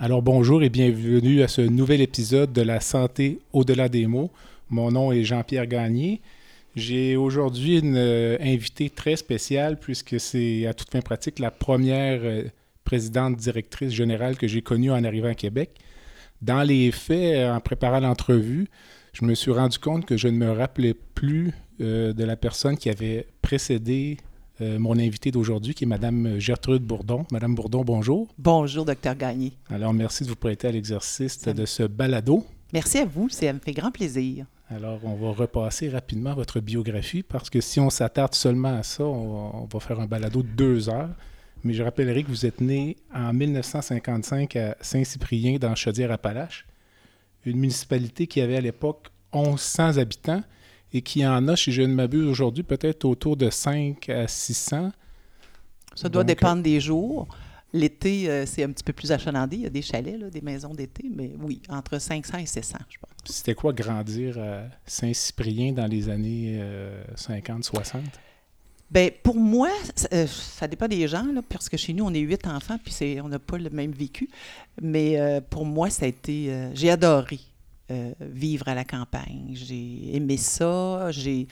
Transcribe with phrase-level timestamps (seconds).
[0.00, 4.30] Alors bonjour et bienvenue à ce nouvel épisode de La santé au-delà des mots.
[4.70, 6.20] Mon nom est Jean-Pierre Gagné.
[6.76, 12.20] J'ai aujourd'hui une euh, invitée très spéciale puisque c'est à toute fin pratique la première
[12.22, 12.44] euh,
[12.84, 15.70] présidente directrice générale que j'ai connue en arrivant à Québec.
[16.42, 18.68] Dans les faits, euh, en préparant l'entrevue,
[19.14, 22.88] je me suis rendu compte que je ne me rappelais plus de la personne qui
[22.88, 24.16] avait précédé
[24.60, 27.24] mon invité d'aujourd'hui, qui est Mme Gertrude Bourdon.
[27.30, 28.28] Madame Bourdon, bonjour.
[28.38, 29.52] Bonjour, docteur Gagné.
[29.70, 32.44] Alors, merci de vous prêter à l'exercice de ce balado.
[32.72, 34.44] Merci à vous, ça me fait grand plaisir.
[34.70, 39.04] Alors, on va repasser rapidement votre biographie parce que si on s'attarde seulement à ça,
[39.04, 41.14] on va, faire un balado de deux heures.
[41.64, 46.66] Mais je rappellerai que vous êtes né en 1955 à Saint-Cyprien, dans Chaudière-Appalaches,
[47.46, 50.42] une municipalité qui avait à l'époque 1100 habitants
[50.92, 54.90] et qui en a, si je ne m'abuse aujourd'hui, peut-être autour de 5 à 600.
[55.94, 57.28] Ça doit dépendre des jours.
[57.74, 59.56] L'été, euh, c'est un petit peu plus achalandé.
[59.56, 62.96] Il y a des chalets, des maisons d'été, mais oui, entre 500 et 600, je
[62.98, 63.10] pense.
[63.24, 66.62] C'était quoi grandir à Saint-Cyprien dans les années
[67.16, 67.96] 50-60?
[67.96, 68.00] Euh,
[68.90, 69.68] Bien, pour moi,
[70.14, 73.20] euh, ça dépend des gens, là, parce que chez nous, on est huit enfants, puis
[73.22, 74.30] on n'a pas le même vécu.
[74.80, 76.70] Mais pour moi, ça a été.
[76.72, 77.38] j'ai adoré
[78.20, 79.50] vivre à la campagne.
[79.54, 81.10] J'ai aimé ça.
[81.10, 81.48] J'ai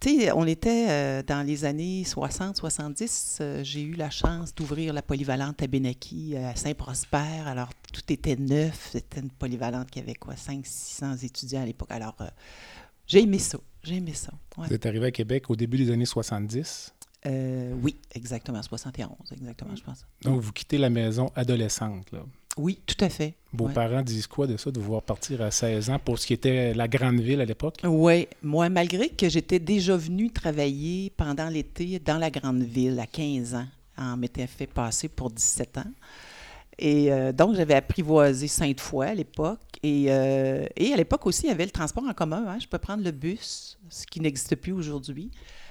[0.00, 3.38] tu sais, on était euh, dans les années 60-70.
[3.40, 7.44] Euh, j'ai eu la chance d'ouvrir la polyvalente à Benaki, à Saint-Prosper.
[7.46, 8.90] Alors, tout était neuf.
[8.92, 11.90] C'était une polyvalente qui avait quoi, 500-600 étudiants à l'époque.
[11.90, 12.26] Alors, euh,
[13.06, 13.58] j'ai aimé ça.
[13.82, 14.32] J'ai aimé ça.
[14.58, 16.92] Vous êtes arrivé à Québec au début des années 70?
[17.82, 20.06] oui, exactement, 71, exactement, je pense.
[20.22, 22.20] Donc, vous quittez la maison adolescente, là.
[22.56, 23.34] Oui, tout à fait.
[23.52, 26.26] Vos parents disent quoi de ça, de vous voir partir à 16 ans pour ce
[26.26, 27.76] qui était la grande ville à l'époque?
[27.84, 33.06] Oui, moi, malgré que j'étais déjà venue travailler pendant l'été dans la grande ville à
[33.06, 33.66] 15 ans,
[33.98, 35.92] en m'était fait passer pour 17 ans.
[36.78, 39.60] Et euh, donc, j'avais apprivoisé Sainte-Foy à l'époque.
[39.82, 42.44] Et, euh, et, à l'époque aussi, il y avait le transport en commun.
[42.46, 42.58] Hein.
[42.60, 45.30] Je peux prendre le bus, ce qui n'existe plus aujourd'hui.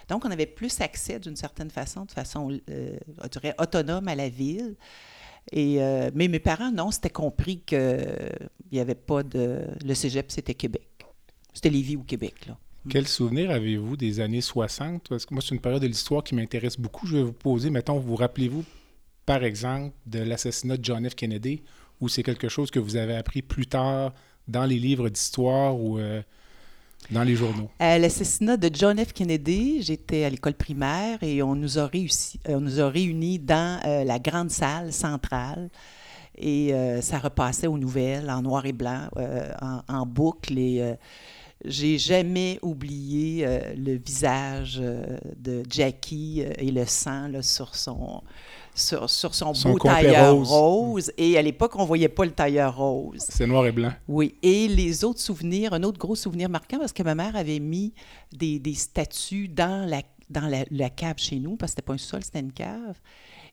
[0.10, 4.16] Donc, on avait plus accès d'une certaine façon, de façon, euh, je dirais, autonome à
[4.16, 4.76] la ville.
[5.54, 8.08] Euh, mais mes parents, non, c'était compris qu'il
[8.72, 9.66] n'y avait pas de.
[9.84, 10.88] Le cégep, c'était Québec.
[11.54, 12.58] C'était Lévis ou Québec, là.
[12.88, 15.08] Quel souvenir avez-vous des années 60?
[15.10, 17.08] Parce que moi, c'est une période de l'histoire qui m'intéresse beaucoup.
[17.08, 18.64] Je vais vous poser, mettons, vous rappelez-vous,
[19.26, 21.16] par exemple, de l'assassinat de John F.
[21.16, 21.64] Kennedy,
[22.00, 24.14] ou c'est quelque chose que vous avez appris plus tard
[24.48, 26.22] dans les livres d'histoire ou euh,
[27.12, 27.70] dans les journaux.
[27.80, 29.14] À l'assassinat de John F.
[29.14, 34.20] Kennedy, j'étais à l'école primaire et on nous a, réussi, a réunis dans euh, la
[34.20, 35.70] grande salle centrale.
[36.38, 39.50] Et euh, ça repassait aux nouvelles en noir et blanc, euh,
[39.88, 40.58] en, boucle.
[40.58, 40.96] Et
[41.64, 44.82] j'ai jamais oublié le visage
[45.38, 48.22] de Jackie et le sang sur son,
[48.76, 51.12] sur, son, beau tailleur rose.
[51.18, 53.26] Et à l'époque, on ne voyait pas le tailleur rose.
[53.28, 53.92] C'est noir et blanc.
[54.08, 54.36] Oui.
[54.44, 57.94] Et les autres souvenirs, un autre gros souvenir marquant, parce que ma mère avait mis
[58.32, 61.98] des, des statues dans la, dans la, cave chez nous, parce que c'était pas un
[61.98, 63.00] sol, c'était une cave.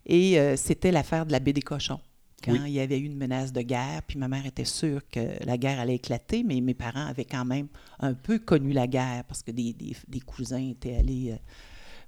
[0.05, 2.01] Et euh, c'était l'affaire de la baie des cochons
[2.45, 5.21] quand il y avait eu une menace de guerre, puis ma mère était sûre que
[5.45, 7.69] la guerre allait éclater, mais mes parents avaient quand même
[8.01, 11.37] un peu connu la guerre parce que des, des, cousins étaient allés euh,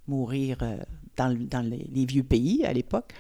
[0.09, 0.77] mourir euh,
[1.17, 3.13] dans, dans les, vieux pays à l'époque.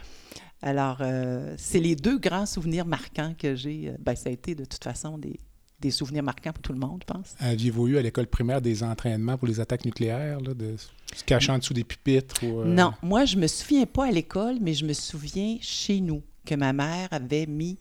[0.62, 3.88] Alors, euh, c'est les deux grands souvenirs marquants que j'ai.
[3.88, 5.38] Euh, ben, ça a été de toute façon des,
[5.80, 7.34] des, souvenirs marquants pour tout le monde, je pense.
[7.38, 10.76] Aviez-vous eu à l'école primaire des entraînements pour les attaques nucléaires, là, de
[11.14, 12.42] se cacher en dessous des pupitres?
[12.44, 16.22] Ou, Non, moi, je me souviens pas à l'école, mais je me souviens chez nous
[16.46, 17.78] que ma mère avait mis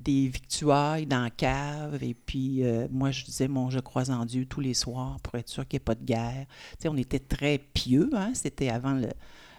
[0.00, 2.02] des victuailles dans la cave.
[2.02, 5.34] Et puis, euh, moi, je disais mon Je crois en Dieu tous les soirs pour
[5.36, 6.46] être sûr qu'il n'y ait pas de guerre.
[6.72, 8.10] Tu sais, on était très pieux.
[8.14, 8.32] Hein?
[8.34, 9.08] C'était avant le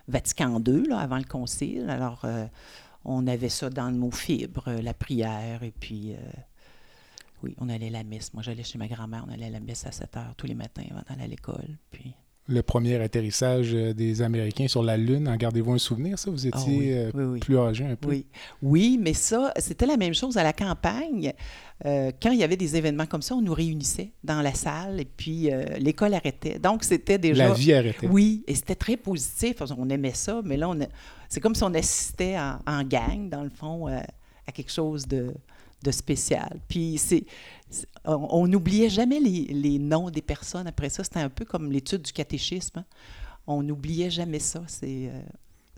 [0.10, 1.90] Vatican II, avant le Concile.
[1.90, 2.46] Alors, euh,
[3.06, 5.64] on avait ça dans nos fibres, euh, la prière.
[5.64, 6.16] Et puis,
[7.44, 8.34] oui, on allait à la messe.
[8.34, 9.26] Moi, j'allais chez ma grand-mère.
[9.28, 11.78] On allait à la messe à 7 heures tous les matins avant d'aller à l'école.
[11.92, 12.14] Puis
[12.50, 15.28] le premier atterrissage euh, des Américains sur la Lune.
[15.28, 16.32] En gardez-vous un souvenir, ça?
[16.32, 18.10] Vous ah étiez euh, plus âgé un peu.
[18.10, 18.26] Oui.
[18.62, 21.34] oui, mais ça, c'était la même chose à la campagne.
[21.86, 25.00] Euh, quand il y avait des événements comme ça, on nous réunissait dans la salle
[25.00, 26.60] et puis l'école arrêtait.
[26.60, 27.50] Donc, c'était déjà...
[27.50, 28.08] La vie arrêtait.
[28.08, 29.58] Oui, et c'était très positif.
[29.78, 30.80] On aimait ça, mais là, on
[31.30, 35.32] c'est comme si on assistait en, gang, dans le fond, à quelque chose de,
[35.84, 36.60] de spécial.
[36.68, 37.26] Puis c'est,
[38.06, 41.04] on n'oubliait jamais les, les, noms des personnes après ça.
[41.04, 42.80] C'était un peu comme l'étude du catéchisme.
[42.80, 42.86] Hein.
[43.48, 44.64] On n'oubliait jamais ça.
[44.68, 45.22] C'est, euh,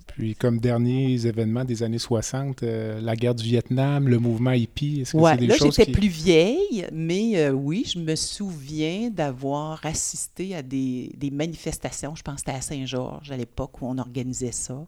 [0.08, 5.02] puis, comme derniers événements des années 60, euh, la guerre du Vietnam, le mouvement hippie,
[5.02, 5.92] est-ce que ouais, c'est des là, choses j'étais qui...
[5.92, 12.16] plus vieille, mais euh, oui, je me souviens d'avoir assisté à des, des manifestations.
[12.16, 14.86] Je pense que c'était à Saint-Georges à l'époque où on organisait ça.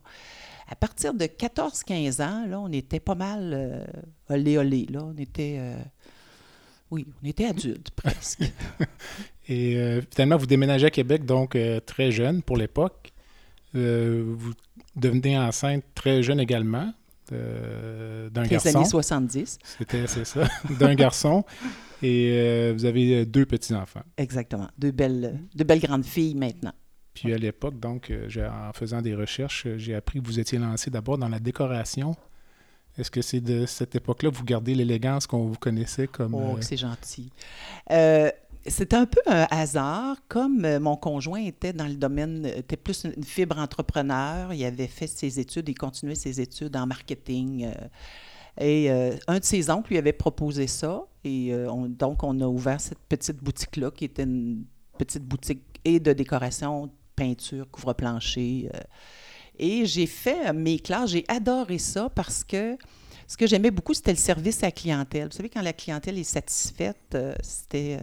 [0.67, 3.85] À partir de 14-15 ans, là, on était pas mal euh,
[4.29, 4.87] olé olé.
[4.89, 5.03] Là.
[5.03, 5.57] On était.
[5.59, 5.75] euh,
[6.91, 8.41] oui, on était adultes presque.
[9.47, 13.11] Et euh, finalement, vous déménagez à Québec, donc euh, très jeune pour l'époque.
[13.73, 14.53] Vous
[14.95, 16.93] devenez enceinte très jeune également
[17.31, 18.69] d'un Les garçon.
[18.77, 19.57] années 70.
[19.79, 20.47] C'était, c'est ça,
[20.79, 21.43] d'un garçon.
[22.03, 24.03] Et vous avez deux petits-enfants.
[24.17, 24.67] Exactement.
[24.77, 26.73] Deux belles, deux belles grandes filles maintenant.
[27.13, 30.57] Puis à l'époque, donc, euh, en faisant des recherches, euh, j'ai appris que vous étiez
[30.57, 32.15] lancé d'abord dans la décoration.
[32.97, 36.35] Est-ce que c'est de cette époque-là que vous gardez l'élégance qu'on vous connaissait comme...
[36.35, 37.31] Oh, euh, c'est gentil.
[37.91, 38.29] Euh,
[38.65, 43.13] c'est un peu un hasard, comme mon conjoint était dans le domaine, était plus une,
[43.17, 47.65] une fibre entrepreneur, il avait fait ses études, il continuait ses études en marketing.
[47.65, 47.73] euh,
[48.61, 51.03] et euh, un de ses oncles lui avait proposé ça.
[51.23, 54.63] Et euh, on- donc, on a ouvert cette petite boutique-là, qui était une
[54.97, 58.69] petite boutique et de décoration, peinture, couvre-plancher.
[58.73, 58.79] euh.
[59.57, 61.11] et j'ai fait euh, mes classes.
[61.11, 62.77] J'ai adoré ça parce que
[63.27, 65.29] ce que j'aimais beaucoup, c'était le service à la clientèle.
[65.29, 67.99] Vous savez, quand la clientèle est satisfaite, euh, c'était,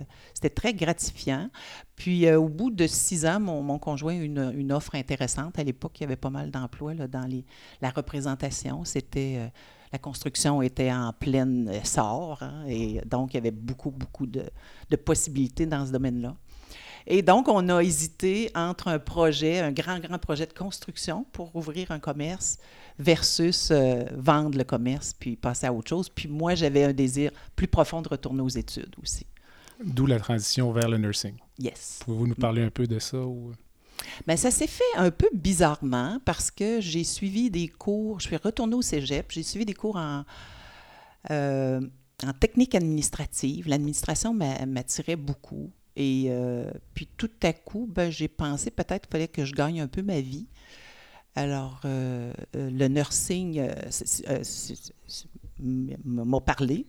[0.55, 1.51] très gratifiant.
[1.95, 5.59] Puis, au bout de six ans, mon, mon conjoint a eu une, une offre intéressante.
[5.59, 7.45] À l'époque, il y avait pas mal d'emplois dans les,
[7.83, 8.85] la représentation.
[8.87, 9.53] C'était,
[9.93, 12.43] la construction était en plein essor.
[12.43, 14.45] hein, et donc, il y avait beaucoup, beaucoup de,
[14.89, 16.35] de possibilités dans ce domaine-là.
[17.07, 21.55] Et donc, on a hésité entre un projet, un grand, grand projet de construction pour
[21.57, 22.59] ouvrir un commerce
[22.99, 26.09] versus euh, vendre le commerce puis passer à autre chose.
[26.09, 29.27] Puis moi, j'avais un désir plus profond de retourner aux études aussi.
[29.83, 31.35] D'où la transition vers le nursing.
[31.59, 32.01] Yes.
[32.05, 33.19] Pouvez-vous nous parler un peu de ça?
[33.19, 33.53] Ou...
[34.27, 38.37] Bien, ça s'est fait un peu bizarrement parce que j'ai suivi des cours, je suis
[38.37, 40.25] retournée au cégep, j'ai suivi des cours en,
[41.31, 41.81] euh,
[42.27, 43.69] en technique administrative.
[43.69, 45.71] L'administration m'a- m'attirait beaucoup.
[45.97, 49.81] Et euh, puis tout à coup, ben, j'ai pensé peut-être qu'il fallait que je gagne
[49.81, 50.47] un peu ma vie.
[51.35, 53.63] Alors, euh, euh, le nursing
[55.59, 56.87] m'a parlé.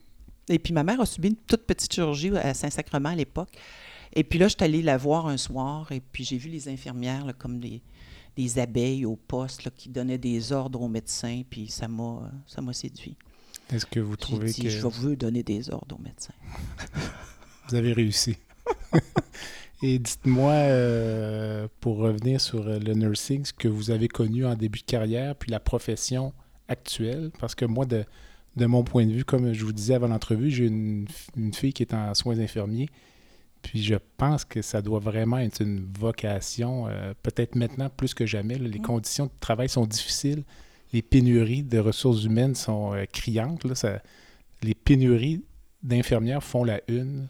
[0.50, 3.50] Et puis ma mère a subi une toute petite chirurgie à Saint-Sacrement à l'époque.
[4.14, 6.68] Et puis là, je suis allée la voir un soir et puis j'ai vu les
[6.68, 7.82] infirmières là, comme des,
[8.36, 13.16] des abeilles au poste là, qui donnaient des ordres aux médecins, puis ça m'a séduit.
[13.72, 16.34] Est-ce que vous trouvez dit, que je veux donner des ordres aux médecins.
[17.70, 18.36] vous avez réussi?
[19.84, 24.54] Et dites-moi, euh, pour revenir sur euh, le nursing, ce que vous avez connu en
[24.56, 26.34] début de carrière, puis la profession
[26.68, 28.06] actuelle, parce que moi, de,
[28.58, 31.74] de mon point de vue, comme je vous disais avant l'entrevue, j'ai une, une fille
[31.74, 32.90] qui est en soins infirmiers,
[33.64, 38.26] puis je pense que ça doit vraiment être une vocation, euh, peut-être maintenant plus que
[38.28, 38.60] jamais.
[38.60, 38.84] là, les Mm.
[38.84, 40.44] conditions de travail sont difficiles,
[40.94, 43.64] les pénuries de ressources humaines sont euh, criantes.
[43.66, 44.02] là, ça-
[44.62, 45.44] les pénuries
[45.82, 47.28] d'infirmières font la une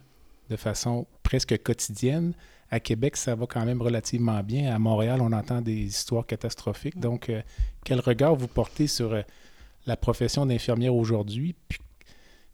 [0.51, 2.33] de façon presque quotidienne.
[2.69, 4.73] À Québec, ça va quand même relativement bien.
[4.73, 6.99] À Montréal, on entend des histoires catastrophiques.
[6.99, 7.41] Donc, euh,
[7.83, 9.21] quel regard vous portez sur euh,
[9.85, 11.55] la profession d'infirmière aujourd'hui?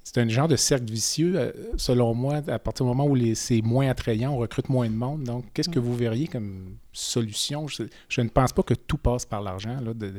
[0.04, 3.62] C'est un genre de cercle vicieux, euh, selon moi, à partir du moment où c'est
[3.62, 5.24] moins attrayant, on recrute moins de monde.
[5.24, 5.84] Donc, qu'est-ce que Mm.
[5.84, 7.68] vous verriez comme solution?
[7.68, 9.80] Je, je ne pense pas que tout passe par l'argent.
[9.82, 10.14] là, de- de-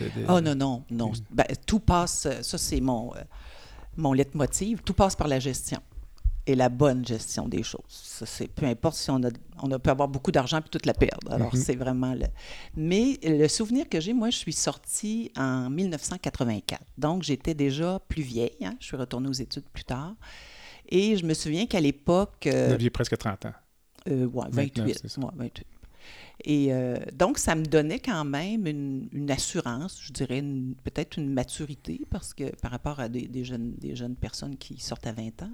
[0.00, 1.12] de- Oh non, non, non.
[1.30, 3.12] Ben, tout passe, ça c'est mon,
[3.96, 5.78] mon leitmotiv, tout passe par la gestion
[6.46, 7.80] et la bonne gestion des choses.
[7.88, 9.30] Ça, c'est, peu importe si on a,
[9.62, 11.32] on a- peut avoir beaucoup d'argent puis toute la perdre.
[11.32, 11.60] Alors, Mhm.
[11.60, 12.26] c'est vraiment le...
[12.76, 16.80] Mais le souvenir que j'ai, moi, je suis sortie en 1984.
[16.98, 18.56] Donc, j'étais déjà plus vieille.
[18.62, 18.74] hein.
[18.80, 20.14] Je suis retournée aux études plus tard.
[20.88, 22.42] Et je me souviens qu'à l'époque...
[22.46, 23.52] Vous euh, aviez presque 30 ans.
[24.08, 24.54] euh, 29,
[24.86, 24.98] 28.
[25.02, 25.20] c'est ça.
[25.20, 25.66] ouais, 28.
[26.44, 30.44] Et euh, donc, ça me donnait quand même une, une assurance, je dirais
[30.84, 34.78] peut-être une maturité, parce que par rapport à des, des jeunes, des jeunes personnes qui
[34.78, 35.50] sortent à 20 ans.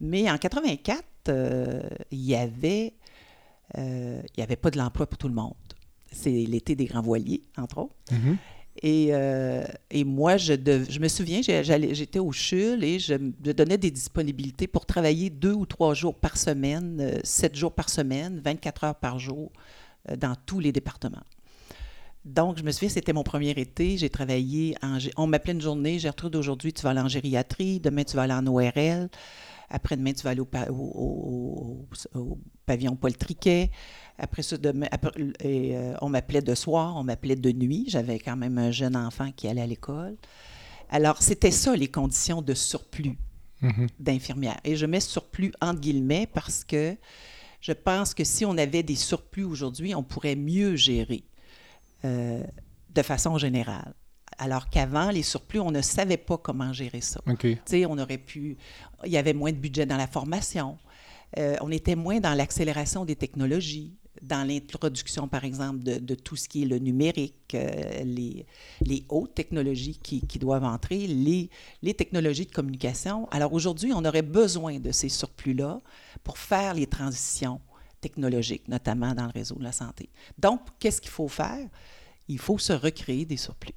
[0.00, 2.94] Mais en 84, euh, il y avait,
[3.78, 5.54] euh, il y avait pas de l'emploi pour tout le monde.
[6.12, 7.94] C'est l'été des grands voiliers, entre autres.
[8.12, 8.36] Mhm.
[8.82, 13.78] Et, euh, et moi, je, dev- je me souviens, j'étais au CHUL et je, donnais
[13.78, 18.84] des disponibilités pour travailler deux ou trois jours par semaine, sept jours par semaine, 24
[18.84, 19.52] heures par jour,
[20.18, 21.22] dans tous les départements.
[22.24, 23.96] Donc, je me souviens, c'était mon premier été.
[23.98, 24.98] J'ai travaillé en.
[25.16, 27.80] On m'appelait une journée, Gertrude, aujourd'hui, tu vas aller en gériatrie.
[27.80, 29.08] Demain, tu vas aller en ORL.
[29.74, 33.70] Après-demain, tu vas aller au, pa- au- au- au- au pavillon Paul Triquet.
[34.18, 37.86] Après ça, demain, après- et, euh, on m'appelait de soir, on m'appelait de nuit.
[37.88, 40.16] J'avais quand même un jeune enfant qui allait à l'école.
[40.90, 43.18] Alors, c'était ça les conditions de surplus
[43.62, 43.88] Mhm.
[43.98, 44.60] d'infirmières.
[44.64, 46.96] Et je mets surplus entre guillemets parce que
[47.60, 51.24] je pense que si on avait des surplus aujourd'hui, on pourrait mieux gérer
[52.04, 52.42] euh,
[52.94, 53.94] de façon générale.
[54.38, 57.20] Alors qu'avant, les surplus, on ne savait pas comment gérer ça.
[57.26, 57.40] OK.
[57.40, 58.56] Tu sais, on aurait pu.
[59.04, 60.78] Il y avait moins de budget dans la formation.
[61.38, 66.36] Euh, on était moins dans l'accélération des technologies, dans l'introduction, par exemple, de, de tout
[66.36, 68.46] ce qui est le numérique, euh, les,
[68.86, 71.50] les hautes technologies qui, qui doivent entrer, les,
[71.82, 73.28] les technologies de communication.
[73.30, 75.80] Alors aujourd'hui, on aurait besoin de ces surplus-là
[76.22, 77.60] pour faire les transitions
[78.00, 80.08] technologiques, notamment dans le réseau de la santé.
[80.38, 81.68] Donc, qu'est-ce qu'il faut faire?
[82.28, 83.74] Il faut se recréer des surplus.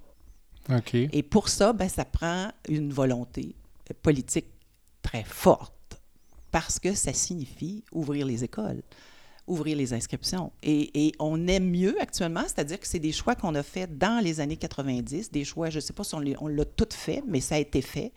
[1.11, 3.55] Et pour ça, ben, ça prend une volonté
[4.01, 4.47] politique
[5.01, 5.73] très forte
[6.51, 8.81] parce que ça signifie ouvrir les écoles,
[9.47, 10.51] ouvrir les inscriptions.
[10.63, 14.39] Et, on aime mieux actuellement, c'est-à-dire que c'est des choix qu'on a faits dans les
[14.39, 17.55] années 90, des choix, je ne sais pas si on l'a tout fait, mais ça
[17.55, 18.11] a été fait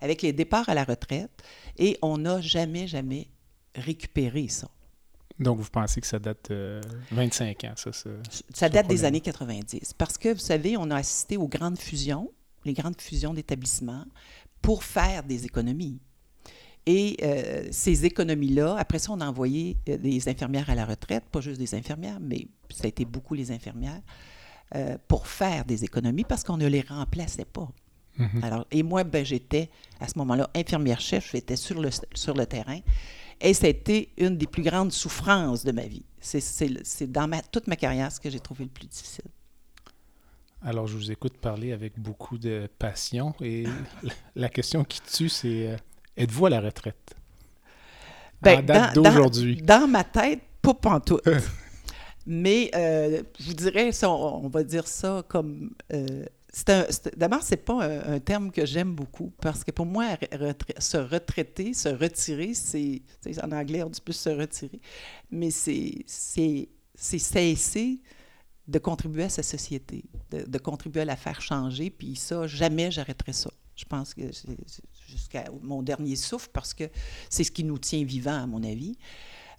[0.00, 1.42] avec les départs à la retraite
[1.78, 3.28] et on n'a jamais, jamais
[3.74, 4.68] récupéré ça.
[5.38, 7.92] Donc, vous pensez que ça date euh, 25 ans, ça?
[7.92, 8.10] ça...
[8.52, 9.94] Ça date des années 90.
[9.94, 12.32] Parce que, vous savez, on a assisté aux grandes fusions,
[12.64, 14.04] les grandes fusions d'établissements,
[14.62, 16.00] pour faire des économies.
[16.86, 21.24] Et euh, ces économies-là, après ça, on a envoyé euh, des infirmières à la retraite,
[21.30, 24.00] pas juste des infirmières, mais ça a été beaucoup les infirmières,
[24.74, 27.68] euh, pour faire des économies parce qu'on ne les remplaçait pas.
[28.18, 28.44] Mhm.
[28.44, 29.68] Alors, et moi, ben, j'étais
[30.00, 32.78] à ce moment-là infirmière-chef, j'étais sur le, sur le terrain.
[33.40, 36.04] Et ça a été une des plus grandes souffrances de ma vie.
[36.20, 39.24] C'est- dans ma, toute ma carrière ce que j'ai trouvé le plus difficile.
[40.62, 43.64] Alors, je vous écoute parler avec beaucoup de passion et
[44.34, 45.76] la question qui tue, c'est euh,
[46.16, 47.14] êtes-vous à la retraite?
[48.42, 49.56] Ben, en date dans- d'aujourd'hui.
[49.62, 51.22] Dans, ma tête, pas pantoute.
[52.26, 55.70] Mais euh, je vous dirais, on va dire ça comme.
[55.92, 56.24] euh,
[57.16, 60.06] D'abord, c'est pas un, terme que j'aime beaucoup parce que pour moi,
[60.78, 63.02] se retraiter, se retirer, c'est.
[63.42, 64.80] En anglais, on dit plus se retirer.
[65.30, 66.04] Mais c'est
[66.94, 68.00] cesser
[68.68, 71.90] de contribuer à sa société, de, contribuer à la faire changer.
[71.90, 73.50] Puis ça, jamais j'arrêterai ça.
[73.76, 74.56] Je pense que c'est
[75.06, 76.84] jusqu'à mon dernier souffle parce que
[77.28, 78.96] c'est ce qui nous tient vivants, à mon avis.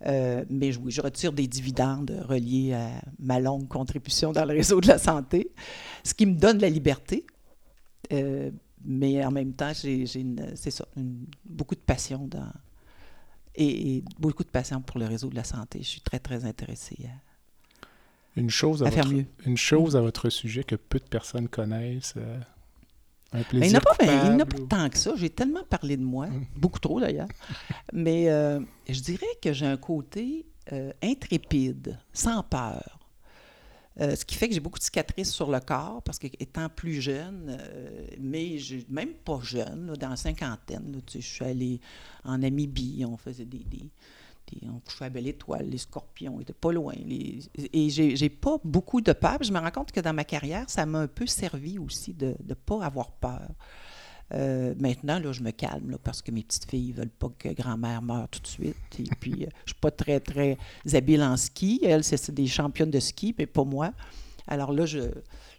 [0.05, 4.53] Euh, mais je- oui, je retire des dividendes reliés à ma longue contribution dans le
[4.53, 5.49] réseau de la santé,
[6.03, 7.25] ce qui me donne la liberté.
[8.13, 8.51] Euh,
[8.85, 12.51] mais en même temps, j'ai j'ai une- c'est ça, une- beaucoup de passion dans,
[13.55, 15.79] et, et beaucoup de passion pour le réseau de la santé.
[15.81, 19.25] Je suis très, très intéressée à, Une chose à, à faire mieux.
[19.47, 22.13] une chose à votre sujet que peu de personnes connaissent.
[22.17, 22.39] euh,
[23.33, 24.89] un il n'y en a pas, ben, il n'y en a coupable pas ou- tant
[24.89, 25.11] que ça.
[25.15, 26.45] J'ai tellement parlé de moi, Mm.
[26.55, 27.27] beaucoup trop d'ailleurs.
[27.93, 32.99] Mais euh, je dirais que j'ai un côté euh, intrépide, sans peur.
[33.99, 36.69] Euh, ce qui fait que j'ai beaucoup de cicatrices sur le corps parce que étant
[36.69, 41.21] plus jeune, euh, mais je- même pas jeune, là, dans la cinquantaine, là, tu sais,
[41.21, 41.79] je suis allée
[42.23, 43.89] en Namibie, on faisait des, des-
[44.51, 46.93] des- on couchait à Belle les scorpions étaient pas loin.
[47.05, 47.39] les-
[47.73, 49.37] et j'ai pas beaucoup de peur.
[49.41, 52.35] Je me rends compte que dans ma carrière, ça m'a un peu servi aussi de
[52.47, 53.49] ne pas avoir peur.
[54.33, 57.49] Euh, maintenant, là, je me calme parce que mes petites filles ne veulent pas que
[57.49, 58.75] grand-mère meure tout de suite.
[58.99, 60.57] Et puis, euh, je suis pas très, très
[60.93, 61.79] habile en ski.
[61.83, 63.93] Elles, c'est des championnes de ski, mais pas moi.
[64.47, 64.99] Alors là, je,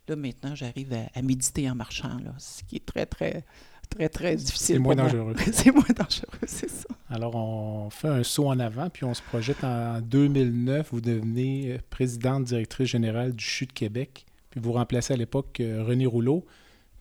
[0.08, 3.44] là maintenant, j'arrive à, méditer en marchant, ce qui est très, très,
[3.88, 4.76] très, très difficile.
[4.76, 5.34] C'est moins pour dangereux.
[5.52, 6.88] c'est moins dangereux, c'est ça.
[7.10, 10.88] Alors, on fait un saut en avant, puis on se projette en 2009.
[10.92, 15.60] Vous devenez euh, présidente directrice générale du CHU de Québec, puis vous remplacez à l'époque
[15.60, 16.44] euh, René Rouleau.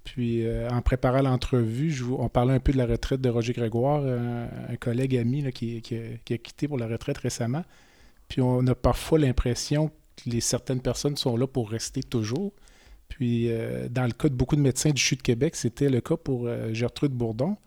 [0.03, 3.27] Puis, euh, en préparant l'entrevue, je vous- on parlait un peu de la retraite de
[3.29, 6.87] Roger Grégoire, un, un collègue ami là, qui, qui a, qui a quitté pour la
[6.87, 7.63] retraite récemment.
[8.29, 12.53] Puis, on a parfois l'impression que les, certaines personnes sont là pour rester toujours.
[13.07, 16.01] Puis, euh, dans le cas de beaucoup de médecins du CHU de Québec, c'était le
[16.01, 17.57] cas pour euh, Gertrude Bourdon.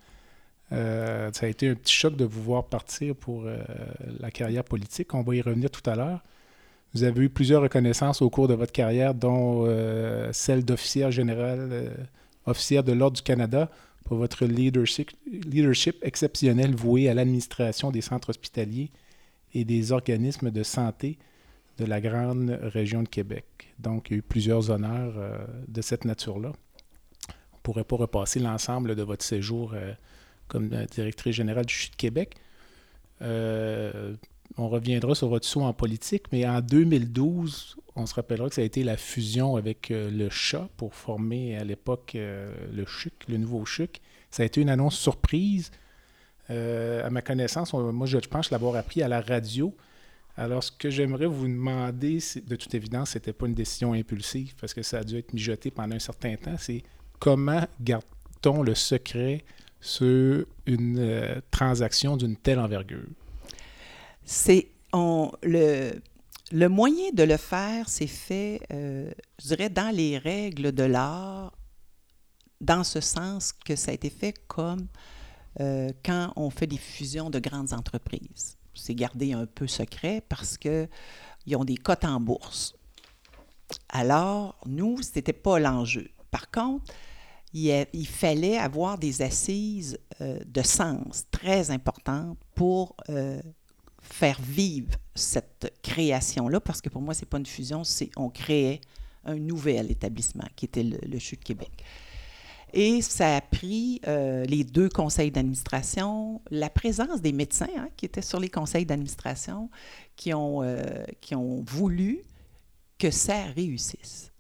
[0.73, 3.45] Euh, ça a été un petit choc de vous voir partir pour
[4.21, 5.15] la carrière politique.
[5.15, 6.23] On va y revenir tout à l'heure.
[6.95, 9.67] Vous avez eu plusieurs reconnaissances au cours de votre carrière, dont
[10.33, 11.91] celle d'officière générale,
[12.47, 13.69] officière de l'Ordre du Canada,
[14.05, 18.91] pour votre leadership exceptionnel voué à l'administration des centres hospitaliers
[19.55, 21.19] et des organismes de santé
[21.81, 23.75] de la grande région de Québec.
[23.79, 26.53] Donc, il y a eu plusieurs honneurs euh, de cette nature-là.
[27.29, 29.93] On ne pourrait pas repasser l'ensemble de votre séjour euh,
[30.49, 32.35] comme directrice générale du CHU de Québec.
[33.23, 34.15] Euh,
[34.59, 38.63] on reviendra sur votre saut en politique, mais en 2012, on se rappellera que ça
[38.63, 43.65] a été la fusion avec le CHA pour former à l'époque le CHUC, le nouveau
[43.65, 44.01] CHUC.
[44.31, 45.71] Ça a été une annonce surprise.
[46.49, 49.73] À ma connaissance, on- moi je pense l'avoir appris à la radio.
[50.41, 54.55] Alors, ce que j'aimerais vous demander, de toute évidence, ce n'était pas une décision impulsive
[54.59, 56.83] parce que ça a dû être mijoté pendant un certain temps, c'est
[57.19, 58.01] comment gar-
[58.41, 59.45] t on le secret
[59.83, 63.11] sur une euh, transaction d'une telle envergure?
[64.25, 65.93] C'est le,
[66.53, 69.11] le moyen de le faire, c'est fait, euh,
[69.43, 71.53] je dirais, dans les règles de l'art,
[72.63, 74.87] dans ce sens que ça a été fait comme
[75.61, 78.57] euh, quand on fait des fusions de grandes entreprises.
[78.75, 80.89] C'est gardé un peu secret parce qu'ils
[81.57, 82.75] ont des cotes en bourse.
[83.89, 86.09] Alors, nous, ce n'était pas l'enjeu.
[86.31, 86.93] Par contre,
[87.53, 93.41] il, fallait avoir des assises euh, de sens très importantes pour euh,
[94.01, 98.31] faire vivre cette création-là, parce que pour moi, ce n'est pas une fusion, c'est on
[98.31, 98.81] créait
[99.25, 101.85] un nouvel établissement qui était le, le CHU de Québec.
[102.73, 108.07] Et ça a pris euh, les deux conseils d'administration, la présence des médecins hein, qui
[108.07, 109.71] étaient sur les conseils d'administration,
[110.17, 110.83] qui, ont, euh,
[111.21, 112.21] qui ont voulu
[112.99, 114.33] que ça réussisse.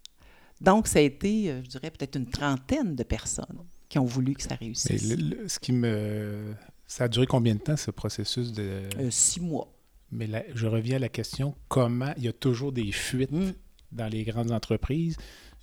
[0.60, 4.34] Donc, ça a été, euh, je dirais, peut-être une trentaine de personnes qui ont voulu
[4.34, 5.16] que ça réussisse.
[5.46, 6.54] ce qui me...
[6.86, 8.82] Ça a duré combien de temps, ce processus de...
[9.10, 9.72] six mois.
[10.12, 13.52] Mais je reviens à la question, comment il y a toujours des fuites mmh.
[13.92, 15.16] dans les grandes entreprises?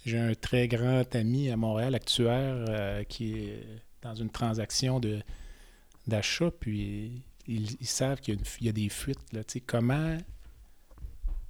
[0.05, 3.65] J'ai un très grand ami à Montréal, actuaire, euh, qui est
[4.01, 5.21] dans une transaction de,
[6.07, 9.33] d'achat, puis ils, savent qu'il y a, des fuites.
[9.33, 10.17] Là, comment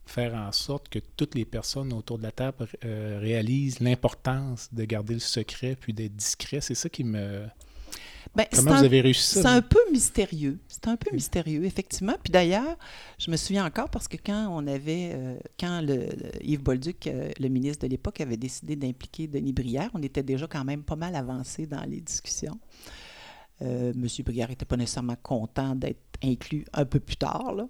[0.05, 4.85] faire en sorte que toutes les personnes autour de la table euh, réalisent l'importance de
[4.85, 6.61] garder le secret puis d'être discret?
[6.61, 7.45] C'est ça qui me
[8.37, 9.41] ben, Comment vous avez réussi ça?
[9.41, 10.59] C'est un peu mystérieux.
[10.67, 12.13] C'est un peu mystérieux, effectivement.
[12.23, 12.77] Puis d'ailleurs,
[13.17, 16.07] je me souviens encore parce que quand on avait, euh, quand le,
[16.43, 20.45] Yves Bolduc, euh, le ministre de l'époque, avait décidé d'impliquer Denis Brière, on était déjà
[20.45, 22.59] quand même pas mal avancé dans les discussions.
[23.63, 24.07] Euh, M.
[24.23, 27.55] Brière n'était pas nécessairement content d'être inclus un peu plus tard.
[27.55, 27.67] Là.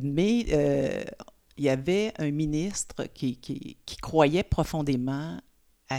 [0.00, 0.38] mais
[1.56, 5.36] il y avait un ministre qui, qui, croyait profondément
[5.90, 5.98] à,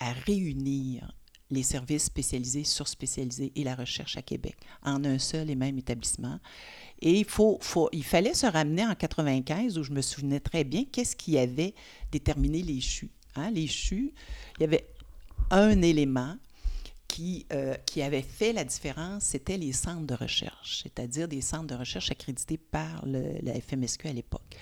[0.00, 1.12] à réunir
[1.52, 6.40] les services spécialisés, surspécialisés et la recherche à Québec en un seul et même établissement.
[7.00, 7.60] Et il, faut,
[7.92, 11.74] il fallait se ramener en 95, où je me souvenais très bien qu'est-ce qui avait
[12.10, 13.10] déterminé les CHU.
[13.36, 13.50] Hein?
[13.50, 14.12] Les CHU,
[14.58, 14.86] il y avait
[15.50, 16.36] un élément
[17.08, 21.66] qui, euh, qui avait fait la différence, c'était les centres de recherche, c'est-à-dire des centres
[21.66, 24.56] de recherche accrédités par le, la FMSQ à l'époque.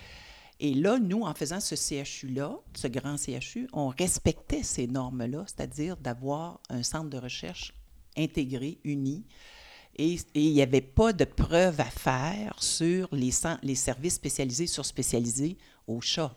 [0.62, 5.96] Et là, nous, en faisant ce CHU-là, ce grand CHU, on respectait ces normes-là, c'est-à-dire
[5.96, 7.72] d'avoir un centre de recherche
[8.14, 9.24] intégré, uni.
[9.96, 16.02] Et, il n'y avait pas de preuves à faire sur les, services spécialisés, surspécialisés au
[16.02, 16.36] chat.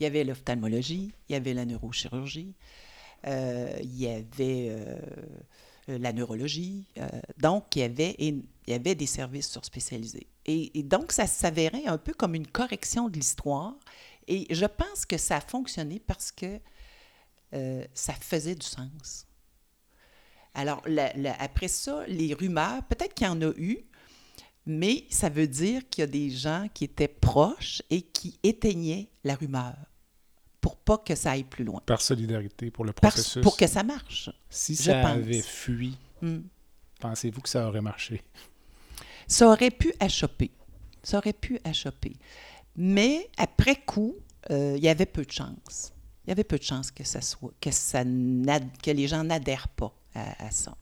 [0.00, 2.54] Il y avait l'ophtalmologie, il y avait la neurochirurgie,
[3.26, 4.98] euh, il y avait euh,
[5.86, 6.86] la neurologie.
[6.96, 8.16] Euh, donc, il y, avait,
[8.68, 10.26] il y avait des services surspécialisés.
[10.44, 13.74] Et, donc, ça s'avérait un peu comme une correction de l'histoire.
[14.26, 16.60] Et je pense que ça a fonctionné parce que
[17.54, 19.26] euh, ça faisait du sens.
[20.52, 20.82] Alors,
[21.38, 23.78] après ça, les rumeurs, peut-être qu'il y en a eu,
[24.66, 29.08] mais ça veut dire qu'il y a des gens qui étaient proches et qui éteignaient
[29.24, 29.76] la rumeur
[30.60, 31.80] pour pas que ça aille plus loin.
[31.86, 33.42] Par solidarité pour le processus.
[33.42, 34.28] pour que ça marche.
[34.50, 36.40] Si ça avait fui, hmm.
[37.00, 38.22] pensez-vous que ça aurait marché?
[39.28, 40.50] Ça aurait pu achoper.
[41.02, 42.16] Ça aurait pu achoper.
[42.76, 44.16] Mais après coup,
[44.50, 45.92] euh, il y avait peu de chance.
[46.26, 47.02] Il y avait peu de chance que
[48.90, 50.76] les gens n'adhèrent pas à, ça.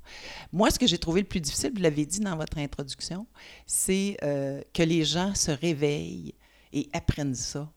[0.52, 3.26] Moi, ce que j'ai trouvé le plus difficile, vous l'avez dit dans votre introduction,
[3.66, 6.34] c'est euh, que les gens se réveillent
[6.72, 7.70] et apprennent ça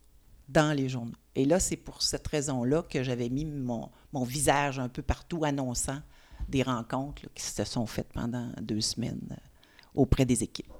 [0.47, 1.11] dans les journaux.
[1.35, 3.89] Et là, c'est pour cette raison-là que j'avais mis mon,
[4.23, 6.01] visage un peu partout annonçant
[6.47, 9.37] des rencontres qui se sont faites pendant deux semaines
[9.93, 10.71] auprès des équipes.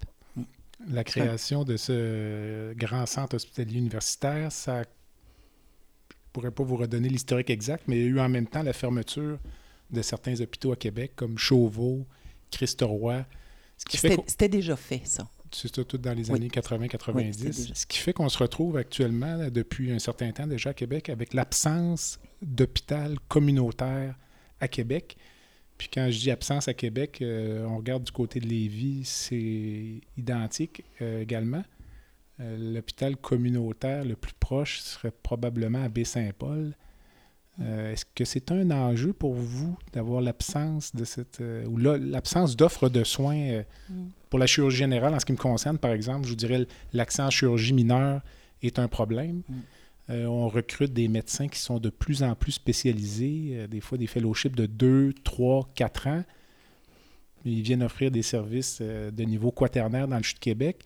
[0.88, 7.10] La création de ce grand centre hospitalier universitaire, ça, je ne pourrais pas vous redonner
[7.10, 9.39] l'historique exact, mais il y a eu en même temps la fermeture
[9.91, 12.06] de certains hôpitaux à Québec, comme Chauveau,
[12.52, 13.26] Christ Roi.
[13.78, 15.28] C'était déjà fait, ça.
[15.52, 17.74] C'est tout dans les années 80-90.
[17.74, 21.34] ce qui fait qu'on se retrouve actuellement, depuis un certain temps déjà à Québec, avec
[21.34, 24.15] l'absence d'hôpital communautaire
[24.60, 25.17] à Québec.
[25.80, 30.02] Puis quand je dis absence à Québec, euh, on regarde du côté de Lévis, c'est
[30.18, 31.63] identique euh, également.
[32.42, 36.76] Euh, l'hôpital communautaire le plus proche serait probablement à Baie-Saint-Paul.
[37.62, 43.04] Est-ce que c'est un enjeu pour vous d'avoir l'absence de cette ou l'absence d'offres de
[43.04, 43.94] soins mm.
[44.30, 45.13] pour la chirurgie générale?
[45.13, 48.22] En ce qui me concerne, par exemple, je vous dirais l'accent en chirurgie mineure
[48.63, 49.42] est un problème.
[49.50, 49.54] Mm.
[50.10, 53.98] Euh, on recrute des médecins qui sont de plus en plus spécialisés, euh, des fois
[53.98, 56.24] des fellowships de 2, 3, 4 ans.
[57.45, 60.84] Ils viennent offrir des services euh, de niveau quaternaire dans le Chute de Québec.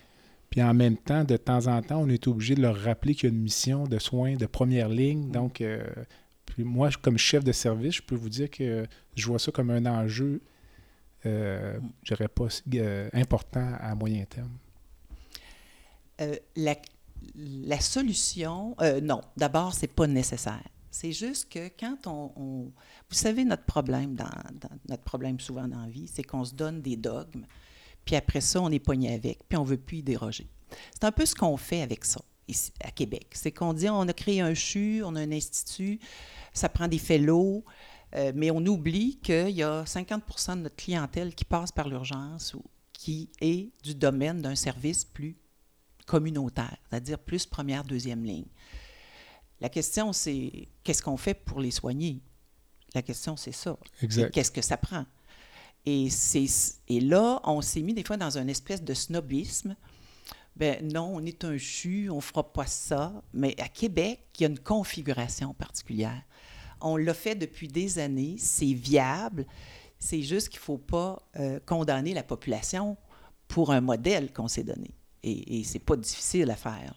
[0.49, 3.29] Puis en même temps, de temps en temps, on est obligé de leur rappeler qu'il
[3.29, 5.31] y a une mission de soins de première ligne.
[5.31, 5.63] Donc,
[6.45, 9.71] Puis moi, comme chef de service, je peux vous dire que je vois ça comme
[9.71, 10.41] un enjeu,
[11.25, 14.51] euh, je dirais pas euh, important à moyen terme.
[16.21, 16.75] Euh, la,
[17.35, 20.63] la, solution, euh, non, d'abord, c'est pas nécessaire.
[20.91, 22.71] C'est juste que quand on,
[23.09, 24.29] Vous savez, notre problème, dans,
[24.87, 27.45] notre problème souvent dans la vie, c'est qu'on se donne des dogmes,
[28.05, 30.47] puis après ça, on est pogné avec, puis on veut plus y déroger.
[30.93, 33.27] C'est un peu ce qu'on fait avec ça, ici, à Québec.
[33.31, 35.99] C'est qu'on dit, on a créé un CHU, on a un institut,
[36.53, 37.63] ça prend des fellows,
[38.15, 42.53] euh, mais on oublie qu'il y a 50% de notre clientèle qui passe par l'urgence
[42.53, 45.37] ou qui est du domaine d'un service plus
[46.05, 48.45] communautaire, c'est-à-dire plus première, deuxième ligne.
[49.61, 52.21] La question, c'est qu'est-ce qu'on fait pour les soigner?
[52.93, 53.77] La question, c'est ça.
[54.31, 55.05] Qu'est-ce que ça prend?
[55.85, 56.09] Et,
[56.87, 59.75] et là, on s'est mis des fois dans une espèce de snobisme.
[60.55, 63.13] Ben non, on est un CHU, on ne fera pas ça.
[63.33, 66.21] Mais à Québec, il y a une configuration particulière.
[66.79, 69.45] On l'a fait depuis des années, c'est viable.
[69.97, 72.97] C'est juste qu'il ne faut pas euh, condamner la population
[73.47, 74.91] pour un modèle qu'on s'est donné.
[75.23, 76.93] Et, et c'est pas difficile à faire.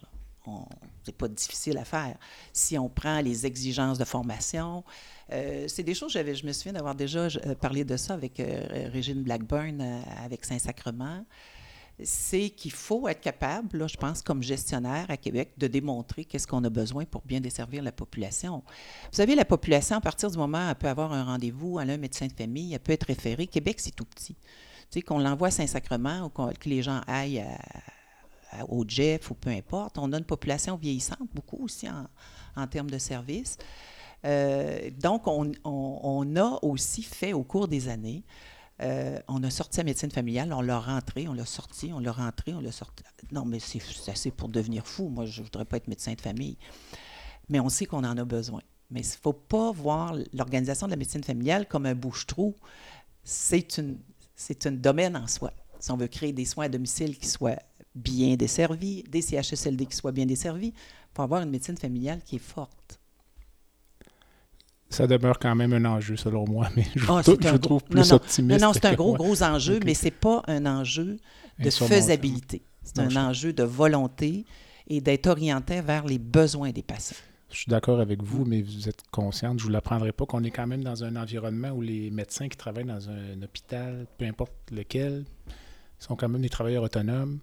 [1.03, 2.17] C'est pas difficile à faire.
[2.53, 4.83] Si on prend les exigences de formation,
[5.31, 8.89] euh, c'est des choses, je me souviens d'avoir déjà euh, parlé de ça avec euh,
[8.91, 9.81] Régine Blackburn,
[10.23, 11.25] avec Saint-Sacrement.
[12.03, 16.45] C'est qu'il faut être capable, là, je pense, comme gestionnaire à Québec, de démontrer qu'est-ce
[16.45, 18.61] qu'on a besoin pour bien desservir la population.
[19.11, 21.83] Vous savez, la population, à partir du moment où elle peut avoir un rendez-vous à
[21.83, 23.47] un médecin de famille, elle peut être référée.
[23.47, 24.35] Québec, c'est tout petit.
[24.35, 24.45] Tu
[24.91, 27.57] sais, qu'on l'envoie à Saint-Sacrement ou que les gens aillent à,
[28.69, 29.97] au Jeff ou peu importe.
[29.97, 33.57] On a une population vieillissante, beaucoup aussi en, termes de services.
[34.25, 38.23] Euh, donc, on, on, a aussi fait au cours des années,
[38.81, 42.11] euh, on a sorti la médecine familiale, on l'a rentré, on l'a sorti, on l'a
[42.11, 43.03] rentré, on l'a sorti.
[43.31, 45.09] Non, mais c'est assez pour devenir fou.
[45.09, 46.57] Moi, je ne voudrais pas être médecin de famille.
[47.49, 48.61] Mais on sait qu'on en a besoin.
[48.91, 52.55] Mais il ne faut pas voir l'organisation de la médecine familiale comme un bouche-trou.
[53.23, 53.79] C'est
[54.65, 55.51] un domaine en soi.
[55.79, 57.59] Si on veut créer des soins à domicile qui soient
[57.97, 60.73] bien desservis, des CHSLD qui soient bien desservis,
[61.13, 62.99] pour avoir une médecine familiale qui est forte.
[64.89, 67.57] Ça demeure quand même un enjeu, selon moi, mais je, oh, je gros...
[67.57, 68.61] trouve plus non, optimiste.
[68.61, 69.85] Non, non c'est un gros, gros enjeu, okay.
[69.85, 71.17] mais ce n'est pas un enjeu
[71.59, 72.63] de faisabilité.
[72.83, 74.45] C'est un enjeu de volonté
[74.87, 77.17] et d'être orienté vers les besoins des patients.
[77.51, 80.43] Je suis d'accord avec vous, mais vous êtes consciente, je ne vous l'apprendrai pas, qu'on
[80.43, 84.25] est quand même dans un environnement où les médecins qui travaillent dans un hôpital, peu
[84.25, 85.25] importe lequel,
[85.99, 87.39] sont quand même des travailleurs autonomes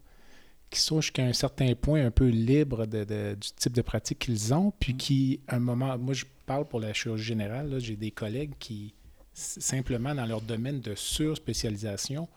[0.75, 4.19] qui sont jusqu'à un certain point un peu libres de, de, du type de pratique
[4.19, 4.97] qu'ils ont, puis mm.
[4.97, 8.95] qui, à un moment, moi je parle pour la chirurgie générale, j'ai des collègues qui,
[9.33, 12.29] simplement dans leur domaine de surspécialisation,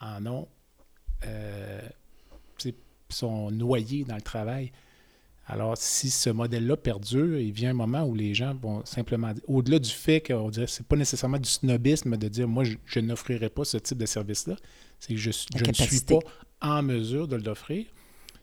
[0.00, 0.48] en ont,
[1.26, 1.80] euh,
[3.10, 4.72] sont noyés dans le travail.
[5.46, 9.78] Alors, si ce modèle-là perdure, il vient un moment où les gens vont simplement, au-delà
[9.78, 13.50] du fait qu'on dirait c'est pas nécessairement du snobisme de dire moi je, je n'offrirai
[13.50, 14.56] pas ce type de service-là,
[14.98, 16.20] c'est que je, je ne suis pas
[16.62, 17.86] en mesure de l'offrir.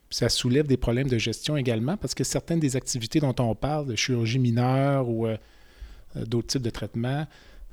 [0.10, 3.88] Ça soulève des problèmes de gestion également parce que certaines des activités dont on parle,
[3.88, 5.38] de chirurgie mineure ou euh,
[6.16, 7.28] euh d'autres types de traitements,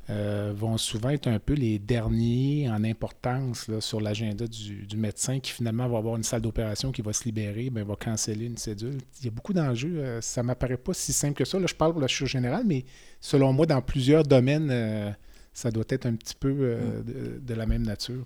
[0.09, 4.97] euh, vont souvent être un peu les derniers en importance là, sur l'agenda du, du,
[4.97, 8.47] médecin qui finalement va avoir une salle d'opération qui va se libérer, bien, va canceller
[8.47, 8.99] une cédule.
[9.19, 9.99] Il y a beaucoup d'enjeux.
[9.99, 11.59] Euh, ça ne m'apparaît pas si simple que ça.
[11.59, 12.85] Là, je parle pour la chirurgie générale, mais
[13.21, 15.11] selon moi, dans plusieurs domaines, euh,
[15.53, 17.03] ça doit être un petit peu mm.
[17.03, 18.25] de, de la même nature.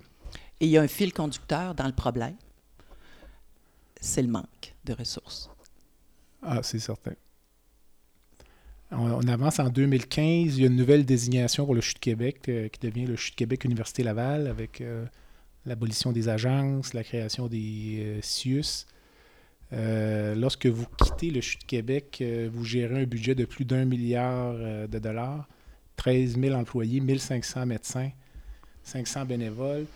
[0.61, 2.35] Et il y a un fil conducteur dans le problème,
[3.99, 5.49] c'est le manque de ressources.
[6.43, 7.13] Ah, c'est certain.
[8.91, 12.41] On, avance en 2015, il y a une nouvelle désignation pour le CHU de Québec
[12.49, 15.05] euh, qui devient le CHU de Québec Université Laval avec euh,
[15.65, 18.85] l'abolition des agences, la création des euh, CIUS.
[19.71, 24.53] lorsque vous quittez le CHU de Québec, vous gérez un budget de plus d'un milliard
[24.87, 25.47] de dollars,
[25.95, 28.11] 13 000 employés, 1500 médecins,
[28.83, 29.87] 500 bénévoles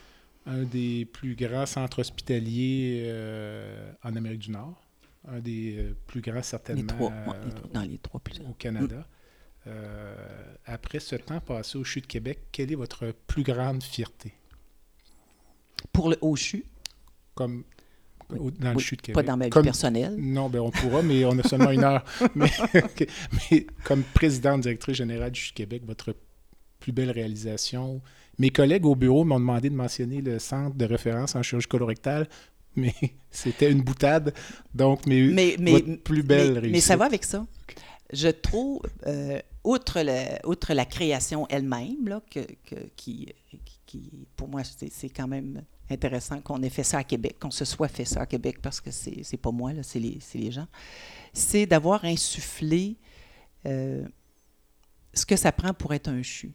[0.45, 4.81] un des plus grands centres hospitaliers euh, en Amérique du Nord,
[5.27, 7.11] un des euh, plus grands certainement les trois,
[7.45, 8.97] les trois, dans les trois plus au Canada.
[8.97, 9.05] Mm.
[9.67, 10.15] Euh,
[10.65, 14.33] après ce temps passé au CHU de Québec, quelle est votre plus grande fierté?
[15.91, 16.65] Pour le au CHU?
[17.33, 17.63] Comme
[18.29, 19.15] au, dans oui, le CHU de Québec.
[19.15, 20.15] Pas dans ma vie comme, personnelle?
[20.17, 22.03] Non, ben on pourra, mais on a seulement une heure.
[22.35, 23.07] mais, okay.
[23.51, 26.15] mais, comme présidente directrice générale du CHU de Québec, votre
[26.85, 27.99] plus belle réalisation,
[28.37, 32.29] mes collègues au bureau m'ont demandé de mentionner le centre de référence en chirurgie colorectale,
[32.75, 32.93] mais
[33.31, 34.35] c'était une boutade.
[34.75, 36.71] Donc, mes, mais, mais, votre plus belle mais, réussite.
[36.73, 37.43] Mais ça va avec ça?
[38.13, 43.33] Je trouve, euh, outre, le, outre la création elle-même, que, que, qui,
[43.87, 47.65] qui, pour moi, c'est quand même intéressant qu'on ait fait ça à Québec, qu'on se
[47.65, 50.67] soit fait ça à Québec, parce que c'est pas moi, c'est les, les gens,
[51.33, 52.95] c'est d'avoir insufflé
[53.65, 54.05] euh,
[55.15, 56.53] ce que ça prend pour être un CHU.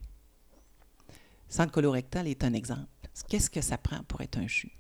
[1.51, 2.87] Centre colorectal est un exemple.
[3.29, 4.73] Qu'est-ce que ça prend pour être un CHU?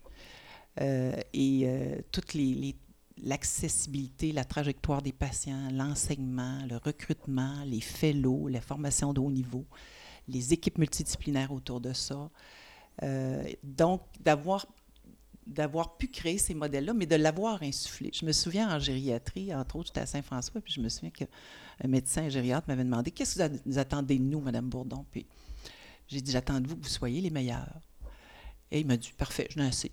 [0.81, 2.77] Euh, et euh, toute les,
[3.23, 9.67] l'accessibilité, la trajectoire des patients, l'enseignement, le recrutement, les fellows, la formation de haut niveau,
[10.29, 12.31] les équipes multidisciplinaires autour de ça.
[13.03, 14.67] Euh, donc, d'avoir
[15.47, 18.11] d'avoir pu créer ces modèles-là, mais de l'avoir insufflé.
[18.15, 21.27] Je me souviens en gériatrie, entre autres, j'étais à Saint-François, puis je me souviens qu'un
[21.89, 25.27] médecin gériatre m'avait demandé Qu'est-ce que vous attendez de nous, Mme Bourdon Puis
[26.11, 27.81] j'ai dit J'attends de vous que vous soyez les meilleurs.
[28.71, 29.93] Et il m'a dit Parfait, je n'ai assez.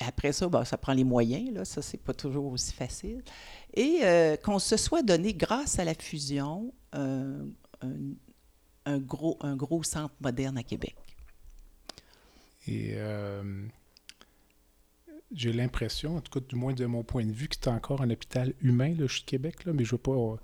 [0.00, 3.22] Après ça, ben, ça prend les moyens, là, ça, c'est pas toujours aussi facile.
[3.74, 7.44] Et euh, qu'on se soit donné, grâce à la fusion, un,
[8.98, 10.96] gros, un gros centre moderne à Québec.
[12.66, 13.68] Et euh,
[15.32, 18.02] j'ai l'impression, en tout cas du moins de mon point de vue, que c'est encore
[18.02, 20.38] un hôpital humain, là, je Québec, là, mais je veux pas, faut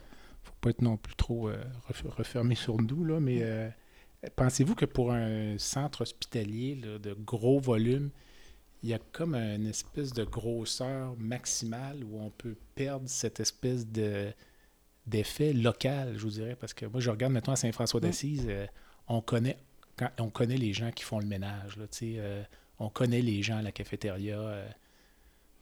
[0.60, 3.68] pas être non plus trop euh, refermé sur nous, là, mais euh,
[4.34, 8.10] pensez-vous que pour un centre hospitalier de gros volume,
[8.82, 13.86] il y a comme une espèce de grosseur maximale où on peut perdre cette espèce
[13.86, 14.32] de
[15.06, 18.66] d'effet local, je vous dirais, parce que moi, je regarde maintenant à Saint-François d'Assise, euh,
[19.06, 19.56] on connaît
[20.18, 21.86] on connaît les gens qui font le ménage, là,
[22.78, 24.38] on connaît les gens à la cafétéria.
[24.38, 24.68] Euh,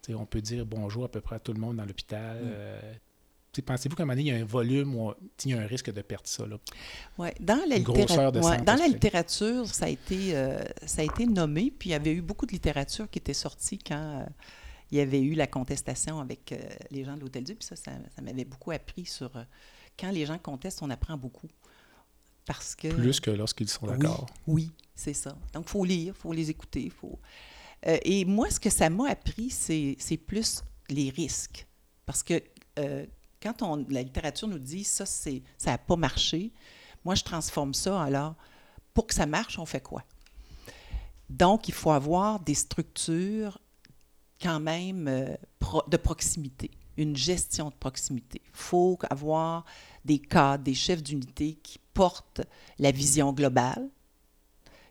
[0.09, 2.43] on peut dire bonjour à peu près à tout le monde dans l'hôpital.
[2.43, 2.99] Mm.
[3.59, 5.13] Euh, pensez-vous qu'à un moment donné, il y a un volume où
[5.45, 6.45] il y a un risque de perdre ça?
[7.19, 11.91] Oui, dans, la, dans la littérature, ça a, été, euh, ça a été nommé, puis
[11.91, 14.27] il y avait eu beaucoup de littérature qui était sortie quand
[14.91, 16.55] il y avait eu la contestation avec
[16.91, 19.31] les gens de l'Hôtel Dieu, puis ça, ça, m'avait beaucoup appris sur
[19.99, 21.49] quand les gens contestent, on apprend beaucoup.
[22.47, 24.27] Parce que, Plus que lorsqu'ils sont d'accord.
[24.47, 25.37] Oui, c'est ça.
[25.53, 26.91] Donc, il faut lire, il faut les écouter.
[26.91, 27.19] Faut...
[27.87, 31.67] Euh, et moi, ce que ça m'a appris, c'est plus les risques.
[32.05, 32.43] Parce que
[32.79, 33.07] euh,
[33.45, 35.31] quand on, la littérature nous dit ça, ça
[35.67, 36.51] n'a pas marché,
[37.05, 38.35] moi, je transforme ça alors,
[38.95, 40.03] pour que ça marche, on fait quoi?
[41.29, 43.59] Donc, il faut avoir des structures
[44.41, 45.37] quand même euh,
[45.89, 48.41] de proximité, une gestion de proximité.
[48.47, 49.65] Il faut avoir
[50.05, 52.43] des cadres, des chefs d'unité qui portent
[52.79, 53.89] la vision globale,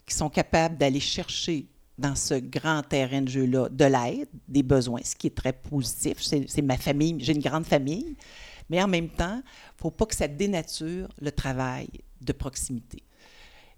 [0.06, 5.02] qui sont capables d'aller chercher dans ce grand terrain de jeu-là de l'aide, des besoins,
[5.04, 6.18] ce qui est très positif.
[6.22, 8.16] C'est ma famille, j'ai une grande famille,
[8.70, 11.88] mais en même temps, il ne faut pas que ça dénature le travail
[12.22, 13.04] de proximité.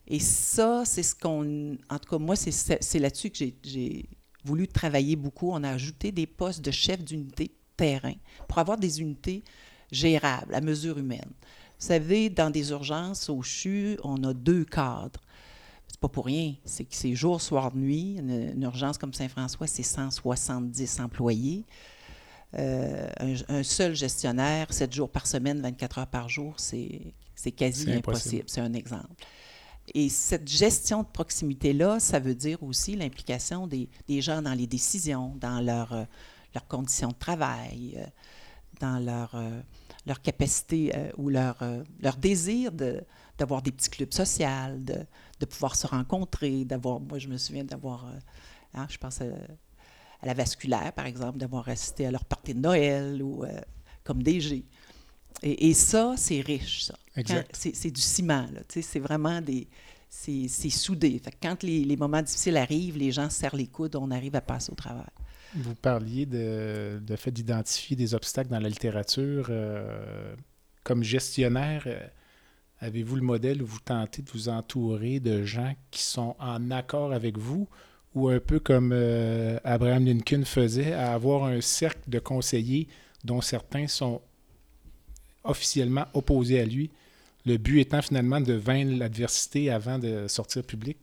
[0.07, 1.77] Et ça, c'est ce qu'on...
[1.89, 4.09] En tout cas, moi, c'est là-dessus que j'ai
[4.43, 5.49] voulu travailler beaucoup.
[5.51, 8.13] On a ajouté des postes de chef d'unité terrain
[8.47, 9.43] pour avoir des unités
[9.91, 11.31] gérables, à mesure humaine.
[11.79, 15.21] Vous savez, dans des urgences au CHU, on a deux cadres.
[15.95, 16.55] C'est pas pour rien.
[16.65, 18.17] C'est que c'est jour, soir, nuit.
[18.17, 21.63] Une, urgence comme Saint-François, c'est 170 employés.
[22.57, 23.07] Euh,
[23.47, 27.13] un, seul gestionnaire, 7 jours par semaine, 24 heures par jour, c'est,
[27.55, 28.43] quasi impossible.
[28.47, 29.07] C'est un exemple.
[29.93, 33.87] Et cette gestion de proximité-là, ça veut dire aussi l'implication des,
[34.19, 36.03] gens dans les décisions, dans leur, euh,
[36.53, 38.05] leurs conditions de travail, euh,
[38.81, 39.41] dans leur
[40.05, 41.57] leur capacité ou leur,
[41.99, 42.71] leur désir
[43.37, 45.05] d'avoir des petits clubs sociaux, de,
[45.39, 48.11] de, pouvoir se rencontrer, d'avoir, moi je me souviens d'avoir, euh,
[48.73, 49.25] hein, je pense à,
[50.23, 53.45] la vasculaire par exemple, d'avoir assisté à leur partie de Noël ou
[54.03, 54.65] comme DG.
[55.43, 56.95] Et, et ça, c'est riche, ça.
[57.53, 59.67] C'est du ciment, là, c'est vraiment des...
[60.09, 61.19] C'est soudé.
[61.19, 64.41] Fait quand les, les moments difficiles arrivent, les gens serrent les coudes, on arrive à
[64.41, 65.03] passer au travail.
[65.55, 69.47] Vous parliez de, fait d'identifier des obstacles dans la littérature.
[69.49, 70.35] Euh,
[70.83, 71.99] comme gestionnaire, euh,
[72.79, 77.13] avez-vous le modèle où vous tentez de vous entourer de gens qui sont en accord
[77.13, 77.67] avec vous
[78.13, 82.87] ou un peu comme euh, Abraham Lincoln faisait, à avoir un cercle de conseillers
[83.23, 84.21] dont certains sont
[85.43, 86.91] officiellement opposés à lui?
[87.45, 90.97] Le but étant finalement de vaincre l'adversité avant de sortir public?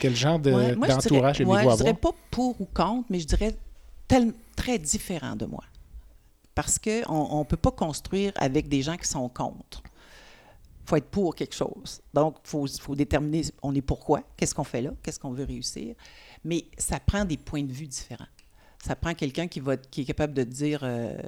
[0.00, 3.54] quel genre d'entourage de, ouais, Je ne dirais pas pour ou contre, mais je dirais
[4.56, 5.64] très différent de moi.
[6.54, 9.82] Parce qu'on ne peut pas construire avec des gens qui sont contre.
[10.88, 12.00] Faut être pour quelque chose.
[12.14, 15.94] Donc, il faut, déterminer on est pourquoi, qu'est-ce qu'on fait là, qu'est-ce qu'on veut réussir.
[16.44, 18.24] Mais ça prend des points de vue différents.
[18.82, 21.20] Ça prend quelqu'un qui, est capable de dire euh,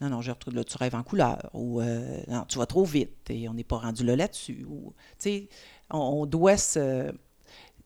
[0.00, 2.84] Non, non, je retrouve là, tu rêves en couleur, ou euh, Non, tu vas trop
[2.84, 4.66] vite et on n'est pas rendu là là-dessus.
[4.68, 4.92] Ou,
[5.90, 7.14] on, on doit se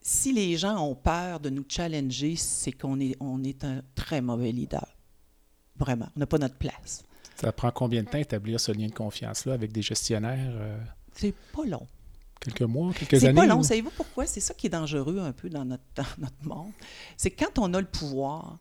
[0.01, 4.23] si les gens ont peur de nous challenger, c'est qu'on est, on est un très
[4.23, 4.97] mauvais leader.
[5.77, 7.05] Vraiment, on n'a pas notre place.
[7.37, 10.55] Ça prend combien de temps établir ce lien de confiance-là avec des gestionnaires?
[10.55, 10.79] Euh?
[11.15, 11.87] C'est pas long.
[12.41, 13.27] Quelques mois, quelques années?
[13.27, 13.63] C'est pas long.
[13.63, 14.27] Savez-vous pourquoi?
[14.27, 16.73] C'est ça qui est dangereux un peu dans notre, dans notre monde.
[17.17, 18.59] C'est quand on a le pouvoir,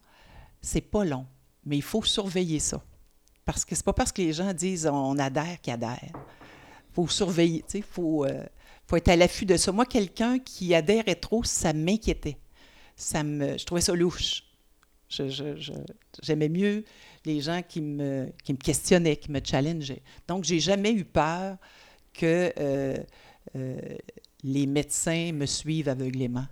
[0.61, 1.25] c'est pas long.
[1.65, 2.81] Mais il faut surveiller ça.
[3.45, 6.13] Parce que c'est pas parce que les gens disent on adhère qu'ils adhèrent.
[6.93, 8.45] faut surveiller, il faut, euh,
[8.87, 9.71] faut être à l'affût de ça.
[9.71, 12.37] Moi, quelqu'un qui adhérait trop, ça m'inquiétait.
[12.95, 14.43] Ça me, je trouvais ça louche.
[16.21, 16.85] J'aimais mieux
[17.25, 20.03] les gens qui me, qui me questionnaient, qui me challengeaient.
[20.27, 21.57] Donc, j'ai jamais eu peur
[22.13, 22.97] que euh,
[23.55, 23.79] euh,
[24.43, 26.45] les médecins me suivent aveuglément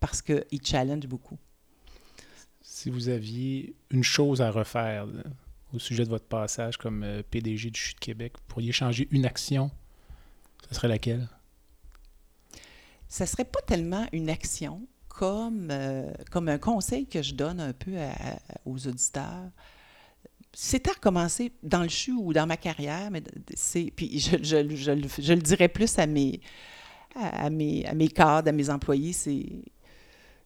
[0.00, 1.38] parce qu'ils challengent beaucoup.
[2.60, 5.06] Si vous aviez une chose à refaire
[5.72, 9.08] au sujet de votre passage comme euh, PDG du CHU de Québec, vous pourriez changer
[9.10, 9.70] une action,
[10.68, 11.28] ce serait laquelle?
[13.08, 15.70] Ce ne serait pas tellement une action comme,
[16.30, 17.94] comme un conseil que je donne un peu
[18.64, 19.50] aux auditeurs
[20.54, 23.22] c'était recommencé dans le CHU ou dans ma carrière, mais
[23.54, 26.40] c'est, puis je, je, je, le dirais plus à mes,
[27.14, 29.46] à, mes, à mes cadres, à mes employés, c'est,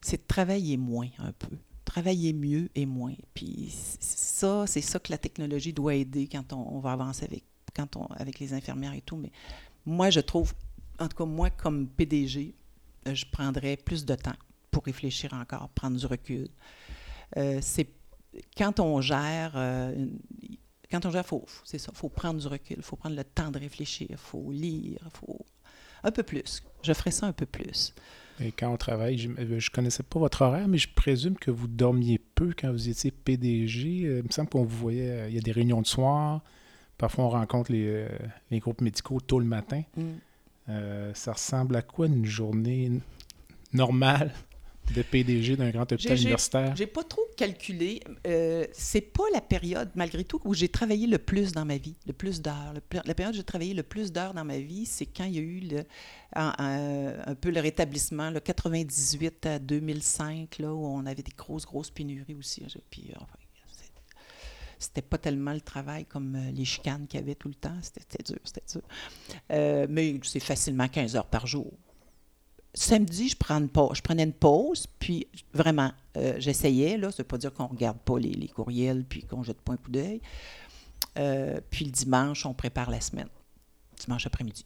[0.01, 3.15] c'est de travailler moins un peu, travailler mieux et moins.
[3.33, 7.43] Puis ça, c'est ça que la technologie doit aider quand on, va avancer avec,
[7.75, 9.17] quand on, avec les infirmières et tout.
[9.17, 9.31] Mais
[9.85, 10.53] moi, je trouve,
[10.99, 12.53] en tout cas, moi, comme PDG,
[13.05, 14.35] je prendrais plus de temps
[14.71, 16.47] pour réfléchir encore, prendre du recul.
[17.35, 17.89] Euh, c'est
[18.57, 20.07] quand on gère, euh,
[20.91, 23.51] quand on gère, faut, c'est ça, faut prendre du recul, il faut prendre le temps
[23.51, 25.45] de réfléchir, il faut lire, il faut
[26.03, 26.63] un peu plus.
[26.83, 27.93] Je ferais ça un peu plus.
[28.39, 31.67] Et quand on travaille, je ne connaissais pas votre horaire, mais je présume que vous
[31.67, 34.05] dormiez peu quand vous étiez PDG.
[34.05, 36.41] Euh, il me semble qu'on vous voyait, euh, il y a des réunions de soir.
[36.97, 38.07] Parfois, on rencontre les,
[38.59, 39.83] groupes médicaux tôt le matin.
[39.95, 41.13] Mm.
[41.13, 42.91] ça ressemble à quoi une journée
[43.71, 44.33] normale?
[44.93, 46.75] De PDG d'un grand hôpital universitaire?
[46.75, 48.01] J'ai pas trop calculé.
[48.25, 51.95] Euh, c'est pas la période, malgré tout, où j'ai travaillé le plus dans ma vie,
[52.05, 52.73] le plus d'heures.
[53.05, 55.39] La période où j'ai travaillé le plus d'heures dans ma vie, c'est quand il y
[55.39, 55.83] a eu le,
[56.33, 61.91] un, peu le rétablissement, le 98 à 2005, là, où on avait des grosses, grosses
[61.91, 62.63] pénuries aussi.
[62.89, 63.11] Puis,
[64.79, 67.77] c'était pas tellement le travail comme euh, les chicanes qu'il y avait tout le temps.
[67.81, 68.81] C'était dur, c'était dur.
[69.51, 71.71] Euh, mais c'est facilement 15 heures par jour
[72.77, 77.63] samedi, je, prenais une pause, puis vraiment, euh, j'essayais, là, ça veut pas dire qu'on
[77.63, 80.21] ne regarde pas les, courriels, puis qu'on jette pas un coup d'œil.
[81.17, 83.29] Euh, puis le dimanche, on prépare la semaine,
[83.99, 84.65] dimanche après-midi.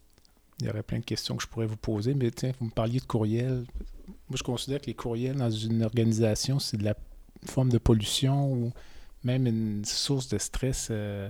[0.60, 2.71] Il y aurait plein de questions que je pourrais vous poser, mais tiens, vous me
[2.71, 3.65] parliez de courriels.
[4.08, 6.95] Moi, je considère que les courriels dans une organisation, c'est de la
[7.45, 8.71] forme de pollution ou
[9.24, 10.89] même une source de stress.
[10.91, 11.30] Euh,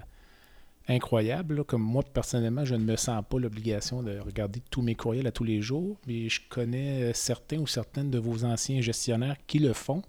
[0.91, 1.63] incroyable.
[1.63, 5.31] Comme moi, personnellement, je ne me sens pas l'obligation de regarder tous mes courriels à
[5.31, 9.59] tous les jours, mais je connais euh, certains ou certaines de vos anciens gestionnaires qui
[9.59, 10.01] le font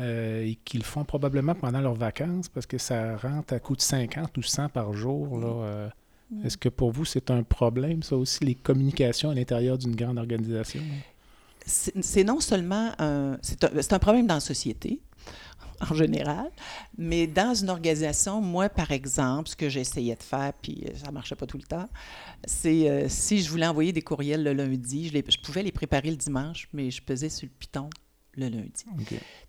[0.00, 3.76] euh, et qui le font probablement pendant leurs vacances parce que ça rentre à coût
[3.76, 5.38] de 50 ou 100 par jour.
[5.38, 5.88] Là, euh.
[6.30, 6.46] mm.
[6.46, 10.18] Est-ce que pour vous, c'est un problème, ça aussi, les communications à l'intérieur d'une grande
[10.18, 10.82] organisation?
[11.66, 15.00] C'est non seulement un, c'est un problème dans la société,
[15.90, 16.50] en général.
[16.98, 21.08] Mais dans une organisation, moi, par exemple, ce que j'essayais de faire, puis euh, ça
[21.08, 21.88] ne marchait pas tout le temps,
[22.44, 26.10] c'est euh, si je voulais envoyer des courriels le lundi, je, je, pouvais les préparer
[26.10, 27.90] le dimanche, mais je pesais sur le piton
[28.36, 28.84] le lundi.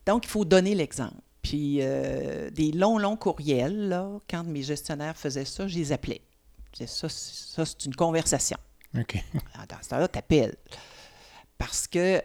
[0.06, 1.16] Donc, il faut donner l'exemple.
[1.42, 6.22] Puis euh, des longs, longs courriels, là, quand mes gestionnaires faisaient ça, je les appelais.
[6.74, 8.58] ça, ça c'est une conversation.
[8.98, 9.24] OK.
[9.54, 10.56] Ah, dans ce temps-là, tu appelles.
[11.58, 12.22] Parce que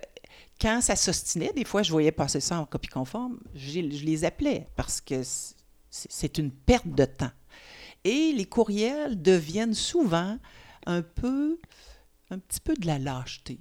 [0.60, 4.68] quand ça s'ostinait, des fois, je voyais passer ça en copie conforme, je, les appelais
[4.76, 5.22] parce que
[5.90, 7.30] c'est une perte de temps.
[8.04, 10.38] Et les courriels deviennent souvent
[10.86, 11.58] un peu,
[12.30, 13.60] un petit peu de la lâcheté.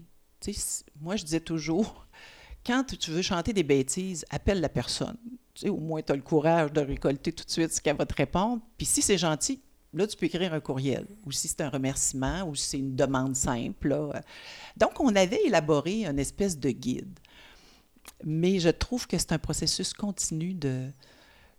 [0.99, 2.05] moi, je disais toujours,
[2.65, 5.17] quand tu veux chanter des bêtises, appelle la personne.
[5.65, 8.15] au moins, tu as le courage de récolter tout de suite ce qu'elle va te
[8.15, 8.61] répondre.
[8.77, 9.61] Puis si c'est gentil,
[9.93, 12.95] Là, tu peux écrire un courriel, ou si c'est un remerciement, ou si c'est une
[12.95, 14.11] demande simple.
[14.77, 17.19] Donc, on avait élaboré une espèce de guide.
[18.23, 20.89] Mais je trouve que c'est un processus continu de,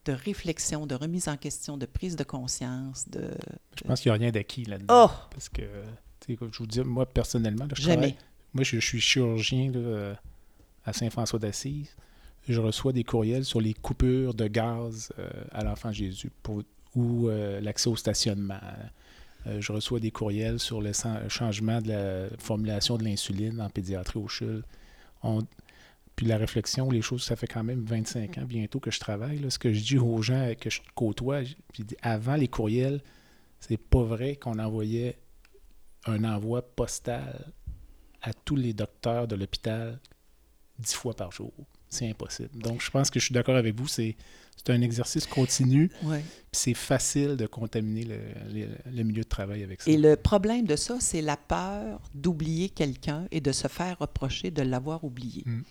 [0.05, 3.09] de réflexion, de remise en question, de prise de conscience.
[3.09, 3.33] De,
[3.77, 5.07] Je pense qu'il n'y a rien d'acquis là-dedans.
[5.07, 5.29] Oh!
[5.31, 5.63] Parce que,
[6.29, 8.17] je vous dis, moi, personnellement, je Jamais.
[8.55, 9.73] moi, je, suis chirurgien
[10.85, 11.97] à Saint-François d'Assise.
[12.49, 16.63] Je reçois des courriels sur les coupures de gaz euh, à l'enfant Jésus pour
[16.95, 18.61] ou euh, l'accès au stationnement.
[19.47, 20.93] Euh, je reçois des courriels sur le
[21.29, 24.65] changement de la formulation de l'insuline en pédiatrie au CHUL.
[26.17, 29.51] Puis la réflexion, les choses, ça fait quand même 25 ans bientôt que je travaille.
[29.51, 31.41] Ce que je dis aux gens que je côtoie,
[32.03, 33.01] avant les courriels,
[33.61, 35.19] c'est pas vrai qu'on envoyait
[36.07, 37.53] un envoi postal
[38.23, 39.99] à tous les docteurs de l'hôpital
[40.79, 41.53] dix fois par jour.
[41.91, 42.51] C'est impossible.
[42.55, 43.89] Donc, je pense que je suis d'accord avec vous.
[43.89, 44.17] C'est
[44.65, 45.91] c'est un exercice continu.
[46.53, 49.91] C'est facile de contaminer le, milieu de travail avec ça.
[49.91, 54.51] Et le problème de ça, c'est la peur d'oublier quelqu'un et de se faire reprocher
[54.51, 55.45] de l'avoir oublié.
[55.47, 55.63] Mm.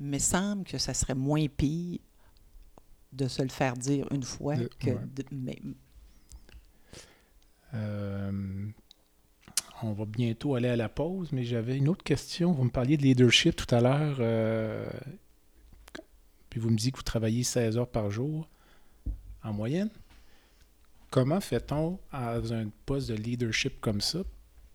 [0.00, 1.98] Mais semble que ça serait moins pire
[3.12, 4.90] de se le faire dire une fois que...
[4.90, 5.58] De, mais...
[7.74, 8.32] Euh,
[9.82, 12.52] on va bientôt aller à la pause, mais j'avais une autre question.
[12.52, 14.88] Vous me parliez de leadership tout à l'heure, euh,
[16.58, 18.48] vous me dites que vous travaillez 16 heures par jour
[19.42, 19.90] en moyenne.
[21.10, 24.20] Comment fait-on à un poste de leadership comme ça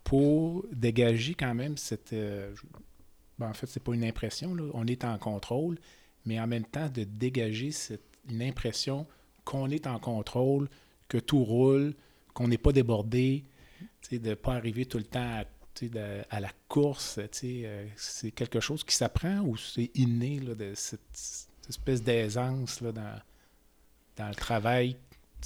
[0.03, 2.13] pour dégager quand même cette...
[2.13, 2.53] Euh,
[3.37, 5.77] ben, en fait, c'est pas une impression, on est en contrôle,
[6.25, 9.07] mais en même temps de dégager cette, une impression
[9.43, 10.69] qu'on est en contrôle,
[11.07, 11.93] que tout roule,
[12.33, 13.43] qu'on n'est pas débordé,
[14.11, 15.43] de ne pas arriver tout le temps
[16.29, 17.19] à, la course.
[17.43, 23.19] Euh, c'est quelque chose qui s'apprend ou c'est inné de cette, espèce d'aisance dans,
[24.17, 24.97] dans le travail?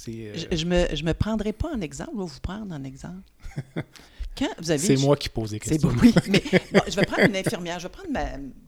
[0.06, 0.36] Euh?
[0.52, 3.22] Je ne me, je me prendrai pas en exemple, je vais vous prendre en exemple.
[4.62, 5.90] C'est moi qui pose des questions.
[6.00, 6.42] Oui, mais
[6.88, 7.78] je vais prendre une infirmière.
[7.78, 8.26] Je vais prendre ma.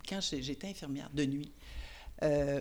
[0.08, 1.52] Quand j'étais infirmière de nuit,
[2.22, 2.60] euh,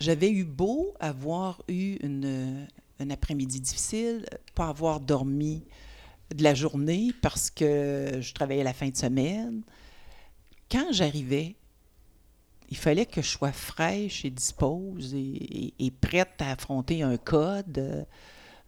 [0.00, 2.66] j'avais eu beau avoir eu une,
[3.00, 4.24] un après-midi difficile,
[4.54, 5.64] pas avoir dormi
[6.34, 9.62] de la journée parce que je travaillais la fin de semaine.
[10.70, 11.56] Quand j'arrivais,
[12.70, 18.06] il fallait que je sois fraîche et dispose et, prête à affronter un code.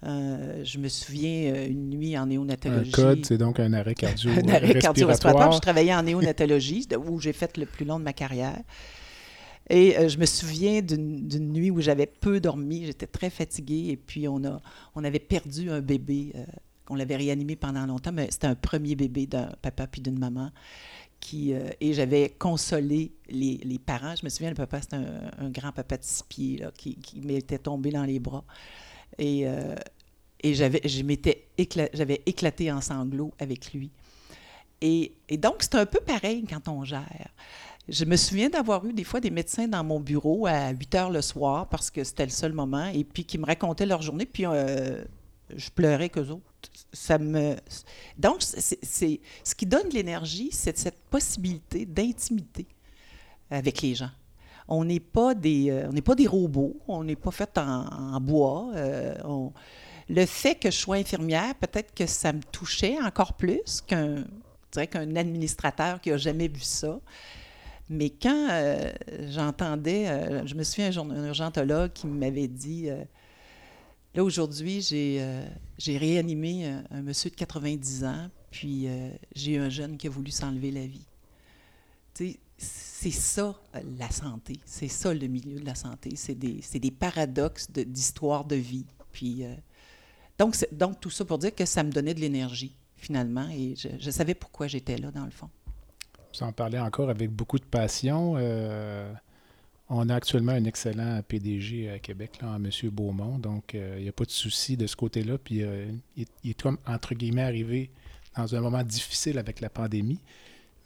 [0.02, 2.90] Euh, je me souviens euh, une nuit en néonatologie.
[2.94, 5.52] Un code, c'est donc un arrêt cardio Un arrêt cardio-respiratoire.
[5.52, 8.58] Je travaillais en néonatologie, où j'ai fait le plus long de ma carrière.
[9.68, 13.96] Et euh, je me souviens d'une nuit où j'avais peu dormi, j'étais très fatiguée, et
[13.96, 14.60] puis on, a,
[14.94, 16.32] on avait perdu un bébé.
[16.34, 16.44] Euh,
[16.86, 20.50] qu'on l'avait réanimé pendant longtemps, mais c'était un premier bébé d'un papa puis d'une maman.
[21.34, 24.14] Euh, et j'avais consolé les, parents.
[24.16, 27.90] Je me souviens, le papa, c'était un, grand papa de six pieds qui, m'était tombé
[27.90, 28.44] dans les bras.
[29.18, 29.46] Et,
[30.42, 30.80] et j'avais,
[32.26, 33.90] éclaté en sanglots avec lui.
[34.80, 37.28] Et, et donc, c'est un peu pareil quand on gère.
[37.90, 41.10] Je me souviens d'avoir eu des fois des médecins dans mon bureau à 8 heures
[41.10, 44.26] le soir parce que c'était le seul moment et puis qui me racontaient leur journée,
[44.26, 45.02] puis euh,
[45.54, 46.49] je pleurais qu'eux autres.
[48.18, 52.66] Donc, c'est, ce qui donne de l'énergie, c'est cette possibilité d'intimité
[53.50, 54.10] avec les gens.
[54.68, 58.20] On n'est pas, des, euh, on n'est pas des robots, on n'est pas fait en,
[58.20, 58.70] bois.
[58.74, 59.14] Euh,
[60.08, 64.24] le fait que je sois infirmière, peut-être que ça me touchait encore plus qu'un,
[64.72, 67.00] qu'un administrateur qui n'a jamais vu ça.
[67.88, 68.92] Mais quand euh,
[69.28, 72.90] j'entendais, je me souviens un, urgentologue qui m'avait dit
[74.14, 78.88] Là, aujourd'hui, j'ai réanimé un, monsieur de 90 ans, puis
[79.34, 81.06] j'ai eu un jeune qui a voulu s'enlever la vie.
[82.58, 83.58] c'est ça
[83.98, 88.86] la santé, c'est ça le milieu de la santé, c'est des, paradoxes d'histoire de, vie.
[89.12, 89.44] Puis,
[90.38, 94.10] donc, donc, tout ça pour dire que ça me donnait de l'énergie, finalement, et je
[94.10, 95.50] savais pourquoi j'étais là, dans le fond.
[96.34, 98.36] Vous en parlez encore avec beaucoup de passion.
[99.90, 102.70] Euh, on a actuellement un excellent PDG à Québec, là, M.
[102.90, 103.38] Beaumont.
[103.38, 105.38] Donc, euh, il n'y a pas de souci de ce côté-là.
[105.38, 105.86] Puis, euh,
[106.16, 107.90] il, est comme, entre guillemets, arrivé
[108.36, 110.20] dans un moment difficile avec la pandémie.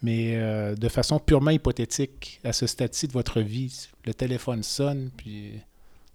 [0.01, 0.35] Mais
[0.75, 5.53] de façon purement hypothétique, à ce stade-ci de votre vie, le téléphone sonne, puis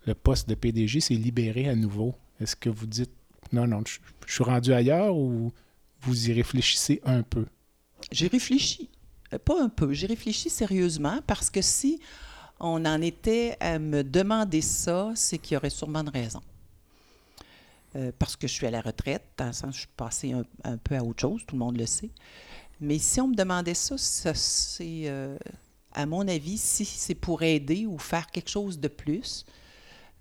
[0.07, 2.15] le poste de PDG s'est libéré à nouveau.
[2.41, 3.11] Est-ce que vous dites,
[3.53, 5.51] non, non, je, je suis rendu ailleurs ou
[6.03, 7.47] vous y réfléchissez un peu?
[8.13, 8.91] J'ai réfléchi.
[9.33, 12.01] Euh, pas un peu, j'ai réfléchi sérieusement parce que si
[12.61, 16.41] on en était à me demander ça, c'est qu'il y aurait sûrement de raison.
[17.97, 20.33] Euh, parce que je suis à la retraite, dans le sens je suis passé
[20.65, 22.11] un, peu à autre chose, tout le monde le sait.
[22.81, 25.37] Mais si on me demandait ça, c'est, euh,
[25.93, 29.45] à mon avis, si c'est pour aider ou faire quelque chose de plus,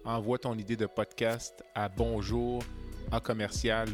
[0.05, 2.63] Envoie ton idée de podcast à bonjour
[3.11, 3.89] à commercial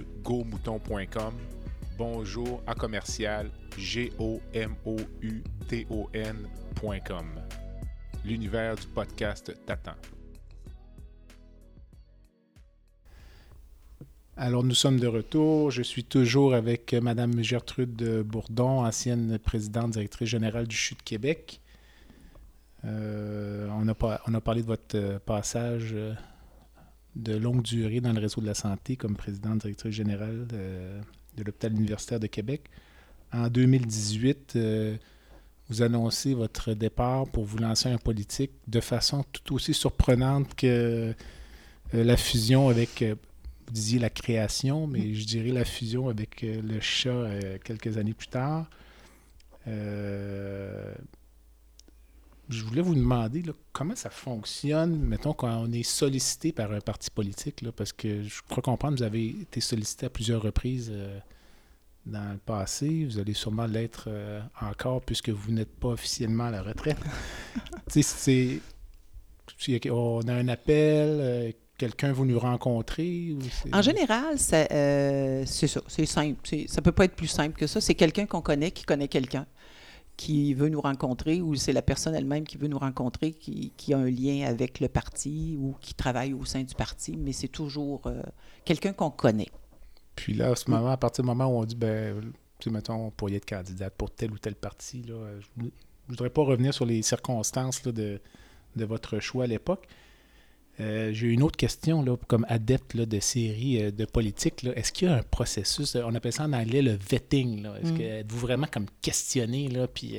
[1.97, 3.49] bonjour à commercial
[3.79, 7.27] g o m o u t o n.com.
[8.25, 9.95] L'univers du podcast t'attend.
[14.37, 15.71] Alors, nous sommes de retour.
[15.71, 21.61] Je suis toujours avec Mme Gertrude Bourdon, ancienne présidente directrice générale du CHU de Québec.
[22.85, 25.95] Euh, on, a, parlé de votre passage
[27.17, 29.17] de longue durée dans le réseau de la santé comme
[29.91, 30.47] générale.
[30.53, 31.01] Euh,
[31.37, 32.63] de l'hôpital universitaire de Québec.
[33.33, 34.57] En 2018,
[35.69, 41.13] vous annoncez votre départ pour vous lancer en politique de façon tout aussi surprenante que
[41.93, 47.29] la fusion avec, vous disiez la création, mais je dirais la fusion avec le chat
[47.65, 48.71] quelques années plus tard.
[49.67, 50.95] Euh,
[52.49, 53.43] je voulais vous demander
[53.73, 58.43] comment ça fonctionne, mettons, quand on est sollicité par un parti politique, parce que je
[58.49, 61.19] crois comprendre, vous avez été sollicité à plusieurs reprises euh,
[62.07, 63.05] dans le passé.
[63.05, 66.99] Vous allez sûrement l'être euh, encore puisque vous n'êtes pas officiellement à la retraite.
[67.89, 68.61] c'est.
[69.91, 73.37] On a un appel, quelqu'un veut nous rencontrer?
[73.73, 75.81] en général, c'est ça.
[75.87, 76.41] C'est simple.
[76.67, 77.81] Ça peut pas être plus simple que ça.
[77.81, 79.47] C'est quelqu'un qu'on connaît qui connaît quelqu'un
[80.17, 83.99] qui veut nous rencontrer ou c'est la personne elle-même qui veut nous rencontrer, qui, a
[83.99, 88.03] un lien avec le parti ou qui travaille au sein du parti, mais c'est toujours
[88.07, 88.23] euh,
[88.65, 89.51] quelqu'un qu'on connaît.
[90.15, 93.07] Puis là, à ce moment, à partir du moment où on dit, ben, tu mettons,
[93.07, 95.71] on pourrait être candidate pour tel ou tel parti, là, je ne
[96.09, 98.21] voudrais pas revenir sur les circonstances de,
[98.77, 99.89] de votre choix à l'époque,
[100.81, 104.65] euh, j'ai une autre question, là, comme adepte de séries euh, de politique.
[104.75, 107.67] Est-ce qu'il y a un processus, euh, on appelle ça en anglais le vetting?
[107.83, 107.99] Est-ce mm.
[107.99, 110.19] que êtes-vous vraiment comme questionné, là, puis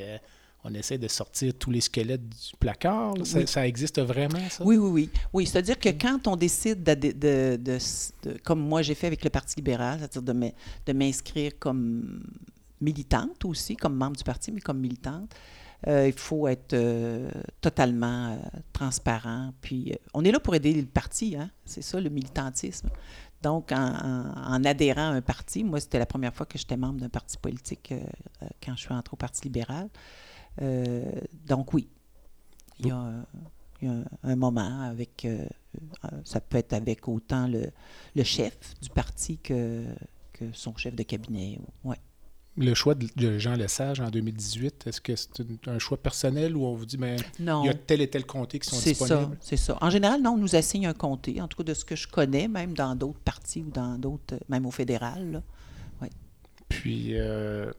[0.64, 3.16] on essaie de sortir tous les squelettes du placard?
[3.24, 4.64] Ça, existe vraiment, ça?
[4.64, 5.10] Oui, oui, oui.
[5.34, 7.78] Oui, c'est-à-dire que quand on décide, de, de,
[8.44, 10.54] comme moi j'ai fait avec le Parti libéral, c'est-à-dire
[10.86, 12.24] de m'inscrire comme
[12.82, 15.34] militante aussi, comme membre du parti, mais comme militante,
[15.88, 17.30] il faut être euh,
[17.62, 18.38] totalement euh,
[18.74, 19.54] transparent.
[19.62, 21.52] Puis, on est là pour aider le parti, hein?
[21.66, 22.90] c'est ça le militantisme.
[23.42, 27.10] Donc, en, adhérant à un parti, moi, c'était la première fois que j'étais membre d'un
[27.10, 27.94] parti politique
[28.64, 29.88] quand je suis entré au Parti libéral.
[31.46, 31.88] donc, oui,
[32.80, 33.24] il y a,
[34.24, 35.28] un, moment avec,
[36.24, 37.70] ça peut être avec autant le,
[38.16, 39.86] le chef du parti que,
[40.34, 41.60] que son chef de cabinet.
[41.84, 42.00] Ouais.
[42.58, 46.74] Le choix de Jean Lesage en 2018, est-ce que c'est un choix personnel ou on
[46.74, 49.38] vous dit, ben, il y a tel et tel comté qui sont disponibles?
[49.42, 49.78] C'est ça, c'est ça.
[49.82, 52.08] En général, non, on nous assigne un comté, en tout cas de ce que je
[52.08, 55.44] connais, même dans d'autres partis ou dans d'autres, même au fédéral.
[56.70, 57.72] Puis, euh,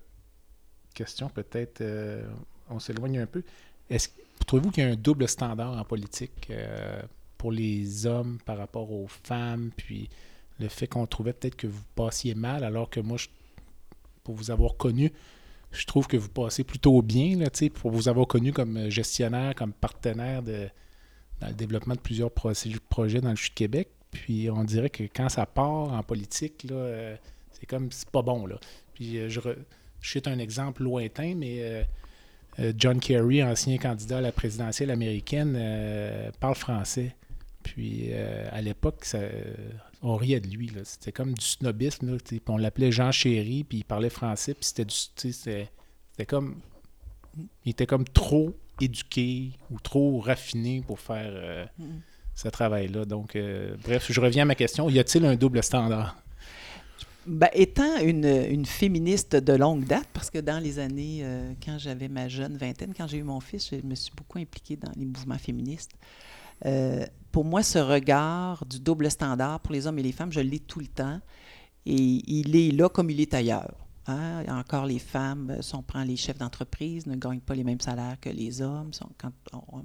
[0.95, 2.25] question peut-être, euh,
[2.71, 3.43] on s'éloigne un peu.
[3.91, 4.09] Est-ce
[4.47, 7.03] trouvez-vous qu'il y a un double standard en politique euh,
[7.39, 10.09] pour les hommes par rapport aux femmes, puis
[10.59, 13.29] le fait qu'on trouvait peut-être que vous passiez mal, alors que moi, je
[14.27, 15.13] pour vous avoir connu.
[15.71, 19.55] Je trouve que vous passez plutôt bien, là, pour vous avoir connu comme euh, gestionnaire,
[19.55, 23.89] comme partenaire dans le développement de plusieurs projets dans le Chute Québec.
[24.11, 27.15] Puis on dirait que quand ça part en politique, euh,
[27.53, 28.47] c'est comme c'est pas bon.
[28.47, 28.57] Là.
[28.95, 29.41] Puis euh, je,
[30.01, 31.87] je un exemple lointain, mais
[32.77, 37.15] John Kerry, ancien candidat à la présidentielle américaine, parle français.
[37.63, 39.05] Puis à l'époque,
[40.03, 40.71] on riait de lui.
[40.85, 42.11] C'était comme du snobisme.
[42.11, 42.19] Là,
[42.49, 44.95] on l'appelait Jean Chéry, puis il parlait français, puis c'était du.
[44.95, 46.57] C'était comme.
[47.65, 51.67] Il était comme trop éduqué ou trop raffiné pour faire euh,
[52.35, 53.05] ce travail-là.
[53.05, 54.89] Donc, euh, bref, je reviens à ma question.
[54.89, 56.17] Y a-t-il un double standard?
[57.27, 62.09] Ben, étant une, féministe de longue date, parce que dans les années, euh, quand j'avais
[62.09, 65.05] ma jeune vingtaine, quand j'ai eu mon fils, je me suis beaucoup impliquée dans les
[65.05, 65.91] mouvements féministes.
[67.37, 70.41] Euh, pour moi, ce regard du double standard pour les hommes et les femmes, je
[70.41, 71.21] l'ai tout le temps.
[71.85, 73.75] Et il est là comme il est ailleurs.
[74.07, 74.45] Hein.
[74.49, 77.81] Encore, les femmes, euh, si on prend les chefs d'entreprise, ne gagnent pas les mêmes
[77.81, 78.91] salaires que les hommes.
[79.19, 79.83] Quand on,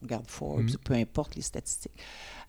[0.00, 0.78] regarde Forbes, mm-hmm.
[0.84, 1.98] peu importe les statistiques.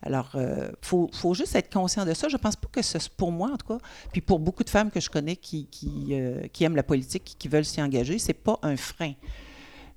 [0.00, 2.28] Alors, il euh, faut, juste être conscient de ça.
[2.28, 3.78] Je ne pense pas que ce, pour moi, en tout cas,
[4.12, 6.14] puis pour beaucoup de femmes que je connais qui, qui,
[6.52, 9.14] qui aiment la politique, qui veulent s'y engager, ce n'est pas un frein.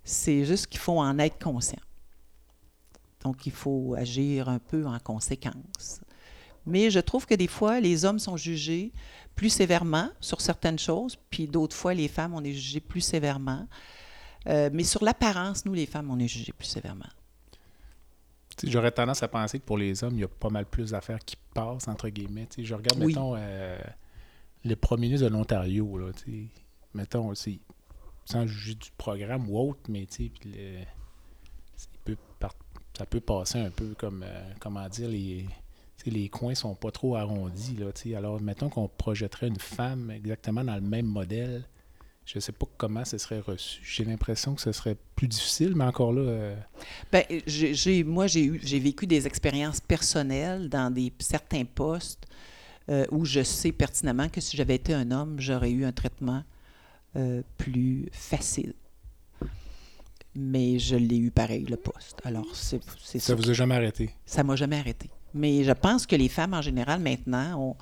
[0.04, 1.80] C'est juste qu'il faut en être conscient.
[3.26, 6.00] Donc, il faut agir un peu en conséquence.
[6.68, 8.94] Mais je trouve que des fois, les hommes sont jugés
[9.34, 13.68] plus sévèrement sur certaines choses, puis d'autres fois, les femmes, on est jugées plus sévèrement.
[14.48, 17.10] Euh, mais sur l'apparence, nous, les femmes, on est jugées plus sévèrement.
[18.64, 21.20] J'aurais tendance à penser que pour les hommes, il y a pas mal plus d'affaires
[21.26, 22.48] qui passent, entre guillemets.
[22.56, 23.80] je regarde, mettons, euh,
[24.64, 26.00] le premier ministre de l'Ontario,
[26.94, 27.60] mettons, aussi,
[28.24, 30.88] sans juger du programme ou autre, mais tu sais,
[32.98, 35.46] ça peut passer un peu comme, euh, comment dire, les,
[36.06, 37.76] les coins sont pas trop arrondis.
[37.78, 37.88] Là,
[38.18, 41.64] alors, mettons qu'on projetterait une femme exactement dans le même modèle.
[42.26, 43.82] Je ne sais pas comment ce serait reçu.
[43.84, 46.22] J'ai l'impression que ce serait plus difficile, mais encore là.
[46.22, 46.56] Euh,
[47.12, 52.26] ben, j'ai, moi, j'ai vécu des expériences personnelles dans des, certains postes
[52.89, 56.43] euh, où je sais pertinemment que si j'avais été un homme, j'aurais eu un traitement
[57.58, 58.74] plus facile
[60.36, 62.20] mais je l'ai eu pareil, le poste.
[62.24, 62.82] Alors, c'est
[63.20, 64.12] Ça vous a jamais arrêté?
[64.26, 65.10] Ça m'a jamais arrêté.
[65.34, 67.76] Mais je pense que les femmes, en général, maintenant, ont,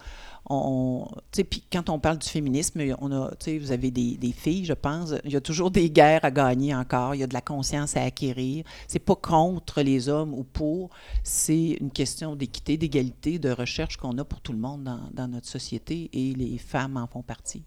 [0.49, 4.74] on, puis quand on parle du féminisme, on a, vous avez des, des, filles, je
[4.74, 7.41] pense, il y a toujours des guerres à gagner encore, il y a de la
[7.41, 8.66] conscience à acquérir.
[8.88, 10.89] C'est pas contre les hommes ou pour,
[11.24, 15.28] c'est une question d'équité, d'égalité, de recherche qu'on a pour tout le monde dans, dans,
[15.28, 17.64] notre société et les femmes en font partie.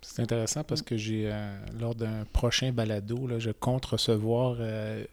[0.00, 5.04] C'est intéressant parce que j'ai, euh, lors d'un prochain balado, là, je compte recevoir euh,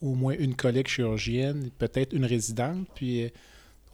[0.00, 3.28] au moins une collègue chirurgienne, peut-être une résidente, puis euh,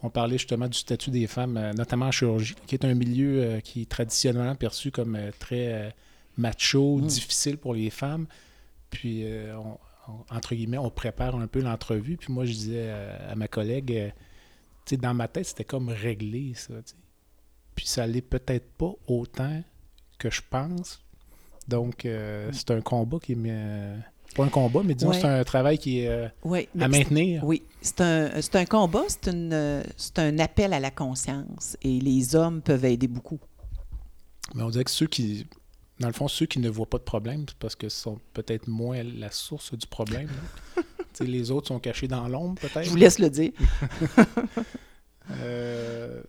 [0.03, 3.59] on parlait justement du statut des femmes, notamment en chirurgie, qui est un milieu euh,
[3.59, 5.95] qui est traditionnellement perçu comme très
[6.37, 7.07] macho, mm.
[7.07, 8.27] difficile pour les femmes.
[8.91, 9.25] Puis,
[10.29, 12.15] entre guillemets, on prépare un peu l'entrevue.
[12.15, 14.13] Puis moi, je disais à ma collègue,
[14.85, 16.75] tu sais, dans ma tête, c'était comme réglé, ça.
[17.75, 19.61] Puis ça allait peut-être pas autant
[20.17, 21.01] que je pense.
[21.67, 22.53] Donc, mm.
[22.53, 23.37] c'est un combat qui est
[24.35, 26.27] pas un combat, mais disons, c'est un travail qui est euh,
[26.79, 27.43] à maintenir.
[27.43, 32.85] Oui, c'est un, un, combat, c'est un appel à la conscience et les hommes peuvent
[32.85, 33.39] aider beaucoup.
[34.55, 35.47] Mais on dirait que ceux qui,
[35.99, 38.19] dans le fond, ceux qui ne voient pas de problème, c'est parce que ce sont
[38.33, 40.29] peut-être moins la source du problème.
[41.19, 42.83] les autres sont cachés dans l'ombre, peut-être.
[42.83, 43.51] Je vous laisse le dire.
[45.31, 46.21] euh,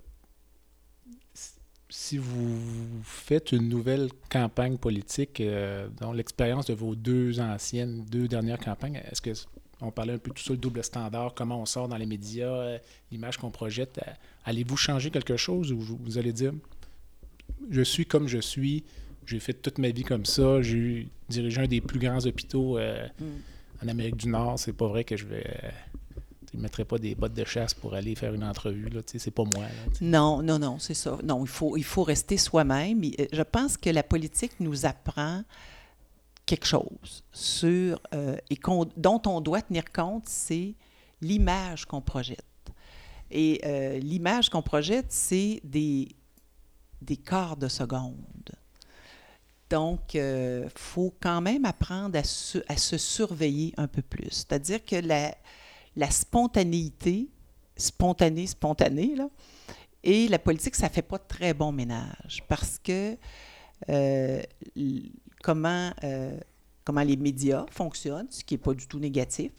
[2.01, 8.29] si vous faites une nouvelle campagne politique, euh, dans l'expérience de vos deux anciennes, deux
[8.29, 9.31] dernières campagnes, est-ce que
[9.81, 12.47] on parlait un peu tout ça, le double standard, comment on sort dans les médias,
[12.47, 12.79] euh,
[13.11, 14.13] l'image qu'on projette, euh,
[14.45, 16.53] allez-vous changer quelque chose ou vous, allez dire,
[17.69, 18.85] je suis comme je suis,
[19.27, 23.25] j'ai fait toute ma vie comme ça, j'ai dirigé un des plus grands hôpitaux mm.
[23.83, 25.45] en Amérique du Nord, c'est pas vrai que je vais
[26.57, 28.89] ne mettrais pas des bottes de chasse pour aller faire une entrevue.
[29.07, 29.67] C'est pas moi.
[30.01, 31.19] non, non, non, c'est ça.
[31.23, 33.03] Non, il faut, il faut rester soi-même.
[33.03, 35.43] Euh, je pense que la politique nous apprend
[36.47, 38.59] quelque chose sur euh, et
[38.97, 40.75] dont on doit tenir compte, c'est
[41.21, 42.45] l'image qu'on projette.
[43.31, 46.09] Et euh, l'image qu'on projette, c'est des,
[47.03, 48.15] des quarts de seconde.
[49.69, 54.31] Donc, il faut quand même apprendre à, à se surveiller un peu plus.
[54.31, 55.35] C'est-à-dire que la,
[55.97, 57.29] la spontanéité,
[57.77, 59.29] spontanée, spontanée, là,
[60.05, 63.17] et la politique, ça ne fait pas très bon ménage parce que
[63.89, 64.43] euh,
[65.43, 66.39] comment, euh,
[66.85, 69.53] comment les médias fonctionnent, ce qui n'est pas du tout négatif,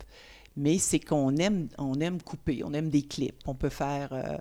[0.56, 4.38] mais c'est qu'on aime, on aime couper, on aime des clips, on peut faire, euh,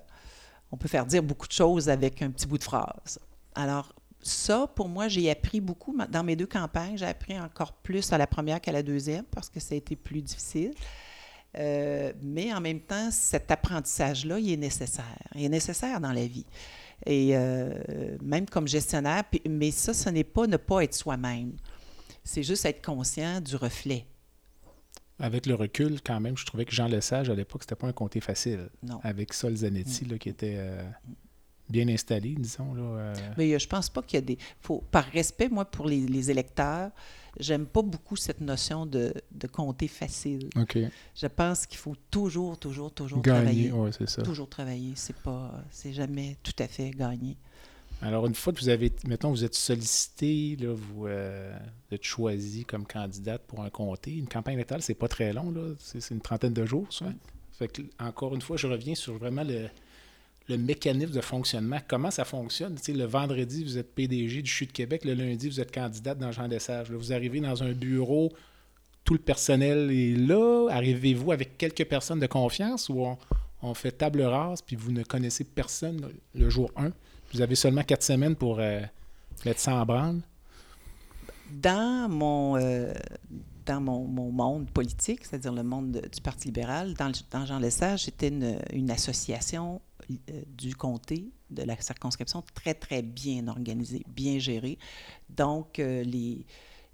[0.71, 3.19] on peut faire dire beaucoup de choses avec un petit bout de phrase.
[3.55, 6.97] Alors, ça, pour moi, j'ai appris beaucoup dans mes deux campagnes.
[6.97, 9.95] J'ai appris encore plus à la première qu'à la deuxième parce que ça a été
[9.95, 10.73] plus difficile.
[11.57, 15.17] Euh, mais en même temps, cet apprentissage-là, il est nécessaire.
[15.35, 16.45] Il est nécessaire dans la vie.
[17.05, 21.53] Et euh, même comme gestionnaire, mais ça, ce n'est pas ne pas être soi-même.
[22.23, 24.05] C'est juste être conscient du reflet.
[25.17, 27.93] Avec le recul, quand même, je trouvais que Jean Lesage, à l'époque, c'était pas un
[27.93, 28.69] comté facile.
[28.83, 28.99] Non.
[29.03, 30.11] Avec Sol Zanetti, mm.
[30.11, 30.83] là, qui était euh,
[31.69, 32.73] bien installé, disons.
[32.73, 34.37] Là, Mais je pense pas qu'il y a des...
[34.61, 36.91] Faut, par respect, moi, pour les, les électeurs,
[37.39, 40.49] j'aime pas beaucoup cette notion de, de compter facile.
[40.55, 43.71] Je pense qu'il faut toujours, toujours, toujours gagner, travailler.
[43.71, 44.21] Ouais, c'est ça.
[44.21, 44.93] Toujours travailler.
[44.95, 47.37] C'est pas, c'est jamais tout à fait gagné.
[48.01, 51.57] Alors, une fois que vous avez, mettons, vous êtes sollicité, là, vous, euh,
[51.91, 54.15] êtes choisi comme candidate pour un comté.
[54.15, 55.73] Une campagne électorale, c'est pas très long, là.
[55.79, 57.07] C'est, une trentaine de jours, ça.
[57.51, 59.67] Fait que, encore une fois, je reviens sur vraiment le,
[60.49, 62.75] le mécanisme de fonctionnement, comment ça fonctionne?
[62.87, 66.31] le vendredi, vous êtes PDG du CHU de Québec, le lundi, vous êtes candidate dans
[66.31, 66.89] Jean Desage.
[66.91, 68.31] vous arrivez dans un bureau,
[69.03, 70.67] tout le personnel est là.
[70.71, 73.05] Arrivez-vous avec quelques personnes de confiance ou
[73.61, 76.91] on, fait table rase puis vous ne connaissez personne le jour 1?
[77.31, 78.81] Vous avez seulement quatre semaines pour euh,
[79.45, 80.21] être sans branle?
[81.51, 82.93] Dans mon, euh,
[83.67, 88.29] dans mon, monde politique, c'est-à-dire le monde du Parti libéral, dans, dans Jean Lesage, c'était
[88.29, 89.81] une, association
[90.47, 94.77] du comté, de la circonscription, très, très bien organisée, bien gérée.
[95.29, 96.45] Donc, euh, les,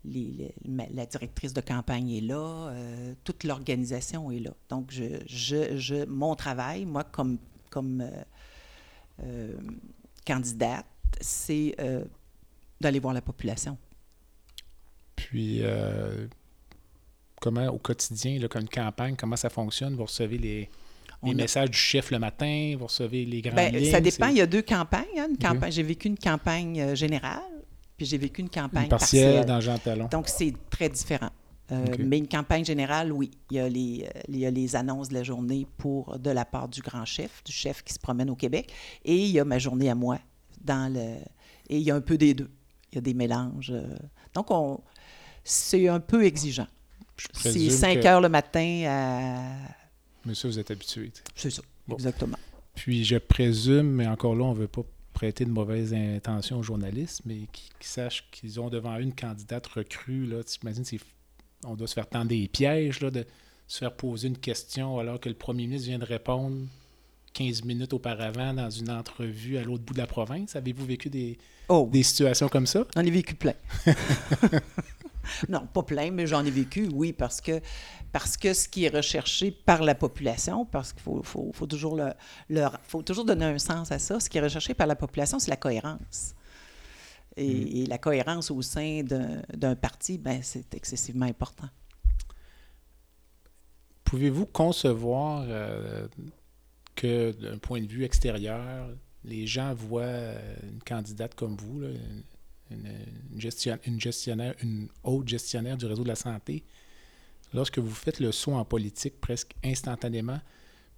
[0.04, 4.54] les, la directrice de campagne est là, euh, toute l'organisation est là.
[4.70, 7.38] Donc, je, je, je, mon travail, moi, comme,
[7.70, 8.04] comme
[10.26, 10.86] candidate,
[11.22, 11.76] c'est
[12.82, 13.78] d'aller voir la population.
[15.16, 15.62] Puis,
[17.40, 19.96] comment au quotidien, là, comme une campagne, comment ça fonctionne?
[19.96, 20.70] Vous recevez les,
[21.34, 24.28] messages du chef le matin, vous recevez les grands ben, Ça dépend.
[24.28, 25.06] Il y a deux campagnes.
[25.18, 25.28] Hein.
[25.42, 27.42] campagne, J'ai vécu une campagne euh, générale,
[27.98, 30.08] puis j'ai vécu une campagne partielle, dans Jean Talon.
[30.12, 31.32] Donc, c'est très différent.
[31.72, 33.32] Euh, mais une campagne générale, oui.
[33.50, 36.30] Il y, a les, euh, il y a les annonces de la journée pour, de
[36.30, 38.72] la part du grand chef, du chef qui se promène au Québec.
[39.04, 40.20] Et il y a ma journée à moi.
[40.64, 41.18] Dans le,
[41.70, 42.52] et il y a un peu des deux.
[42.92, 43.74] Il y a des mélanges.
[44.34, 44.80] Donc, on,
[45.44, 46.68] c'est un peu exigeant.
[47.34, 49.85] C'est 5 heures le matin à.
[50.26, 51.12] Mais ça, vous êtes habitué.
[51.36, 51.62] C'est ça.
[51.88, 51.96] Bon.
[51.96, 52.38] Exactement.
[52.74, 56.64] Puis je présume, mais encore là, on ne veut pas prêter de mauvaises intentions aux
[56.64, 60.26] journalistes, mais qui, qui sachent qu'ils ont devant eux une candidate recrue.
[60.26, 60.84] Là, t'imagines,
[61.64, 63.26] on doit se faire tendre des pièges, là, de
[63.68, 66.58] se faire poser une question alors que le premier ministre vient de répondre
[67.34, 70.56] 15 minutes auparavant dans une entrevue à l'autre bout de la province.
[70.56, 72.86] Avez-vous vécu des, Oh, des situations comme ça?
[72.96, 73.54] J'en ai vécu plein.
[75.50, 77.62] non, pas plein, mais j'en ai vécu, oui, parce que,
[78.12, 81.96] parce que ce qui est recherché par la population, parce qu'il faut, faut, faut toujours,
[81.96, 82.14] le,
[82.50, 85.40] leur- faut toujours donner un sens à ça, ce qui est recherché par la population,
[85.40, 86.36] c'est la cohérence.
[87.38, 91.68] Et, et la cohérence au sein d'un parti, ben, c'est excessivement important.
[94.06, 96.08] Pouvez-vous concevoir euh,
[96.96, 98.88] que d'un point de vue extérieur,
[99.24, 101.90] les gens voient une candidate comme vous, là,
[102.72, 102.88] une,
[103.34, 106.64] une gestion- une gestionnaire, une haute gestionnaire du réseau de la santé,
[107.54, 110.40] lorsque vous faites le saut en politique presque instantanément,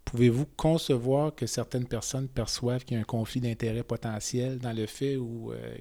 [0.05, 4.85] pouvez-vous concevoir que certaines personnes perçoivent qu'il y a un conflit d'intérêts potentiel dans le
[4.85, 5.77] fait où, euh,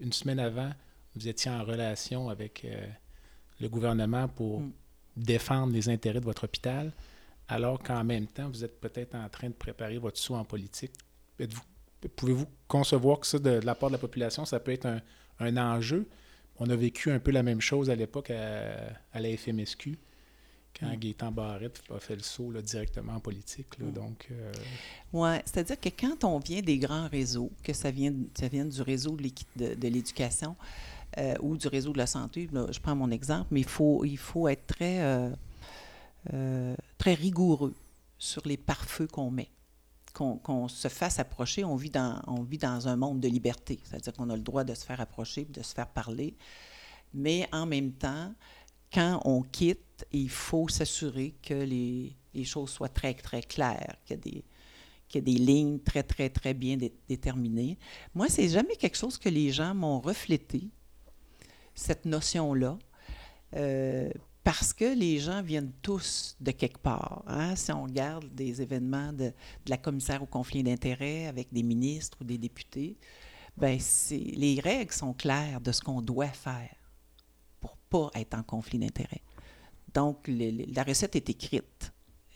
[0.00, 0.70] une semaine avant,
[1.14, 2.86] vous étiez en relation avec euh,
[3.60, 4.72] le gouvernement pour Mm.
[5.16, 6.92] défendre les intérêts de votre hôpital,
[7.48, 10.92] alors qu'en même temps, vous êtes peut-être en train de préparer votre saut en politique?
[11.38, 11.62] Êtes-vous-
[12.14, 15.00] Pouvez-vous concevoir que ça, de, de la part de la population, ça peut être un,
[15.40, 16.06] un enjeu?
[16.58, 18.76] On a vécu un peu la même chose à l'époque à,
[19.12, 19.98] à la FMSQ,
[20.78, 20.96] quand Mm.
[20.96, 23.78] Gaétan Barrette a fait le saut là, directement en politique.
[23.78, 23.86] là.
[23.86, 23.92] Mm.
[23.92, 24.52] donc, euh,
[25.12, 28.82] Oui, c'est-à-dire que quand on vient des grands réseaux, que ça vienne, ça vienne du
[28.82, 30.56] réseau de l'éducation
[31.18, 34.04] euh, ou du réseau de la santé, là, je prends mon exemple, mais il faut,
[34.04, 35.00] il faut être très,
[36.32, 37.74] euh, très rigoureux
[38.18, 39.48] sur les pare-feux qu'on met.
[40.16, 44.14] Qu'on, se fasse approcher, on vit, dans, on vit dans un monde de liberté, c'est-à-dire
[44.14, 46.34] qu'on a le droit de se faire approcher, de se faire parler,
[47.12, 48.32] mais en même temps,
[48.92, 55.18] quand on quitte, il faut s'assurer que les, choses soient très, très claires, qu'il y
[55.18, 57.76] a des, lignes très, très, très bien dé- déterminées.
[58.14, 60.70] Moi, c'est jamais quelque chose que les gens m'ont reflété,
[61.74, 62.78] cette notion-là,
[63.54, 64.10] euh,
[64.46, 67.24] parce que les gens viennent tous de quelque part.
[67.26, 67.56] hein.
[67.56, 69.32] Si on regarde des événements de,
[69.66, 72.96] la commissaire au conflit d'intérêts avec des ministres ou des députés,
[73.56, 73.76] ben
[74.12, 76.76] les règles sont claires de ce qu'on doit faire
[77.58, 79.24] pour pas être en conflit d'intérêts.
[79.92, 81.92] Donc, la recette est écrite.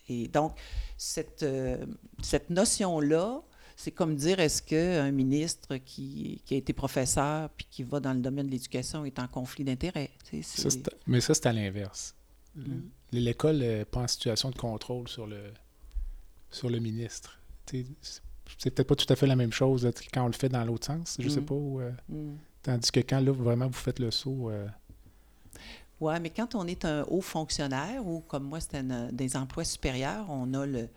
[0.09, 0.59] Et donc,
[0.97, 1.87] cette, euh,
[2.21, 3.41] cette notion-là,
[3.83, 8.13] c'est comme dire est-ce qu'un ministre qui, qui a été professeur puis qui va dans
[8.13, 10.11] le domaine de l'éducation est en conflit d'intérêts?
[10.43, 10.69] Sais,
[11.07, 12.15] mais ça, c'est à l'inverse.
[12.57, 12.63] Mm.
[13.13, 15.41] L'école n'est pas en situation de contrôle sur le,
[16.51, 17.39] sur le ministre.
[17.71, 17.87] Sais,
[18.59, 20.65] C'est peut-être pas tout à fait la même chose là, quand on le fait dans
[20.65, 21.47] l'autre sens, je sais Mm.
[21.47, 21.55] pas.
[21.55, 22.37] ou, euh, Mm.
[22.63, 24.67] tandis que quand là, vraiment vous faites le saut, euh,
[26.01, 29.65] Oui, mais quand on est un haut fonctionnaire ou comme moi, c'est un- des emplois
[29.65, 30.89] supérieurs, on a le,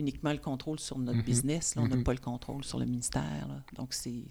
[0.00, 1.24] uniquement le contrôle sur notre Mhm.
[1.24, 1.74] business.
[1.76, 2.04] là, on n'a Mhm.
[2.04, 3.46] pas le contrôle sur le ministère.
[3.48, 3.62] là.
[3.74, 4.24] Donc, c'est.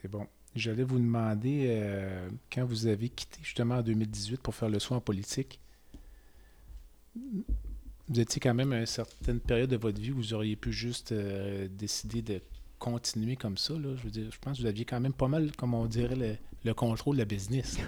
[0.00, 0.26] c'est bon.
[0.54, 4.94] J'allais vous demander, euh, quand vous avez quitté justement en 2018 pour faire le saut
[4.94, 5.58] en politique,
[7.16, 10.72] vous étiez quand même à une certaine période de votre vie où vous auriez pu
[10.72, 12.40] juste euh, décider de
[12.78, 13.72] continuer comme ça.
[13.74, 13.94] Là.
[13.96, 16.16] Je veux dire, je pense que vous aviez quand même pas mal, comme on dirait,
[16.16, 17.78] le, le contrôle de la business.
[17.78, 17.84] là,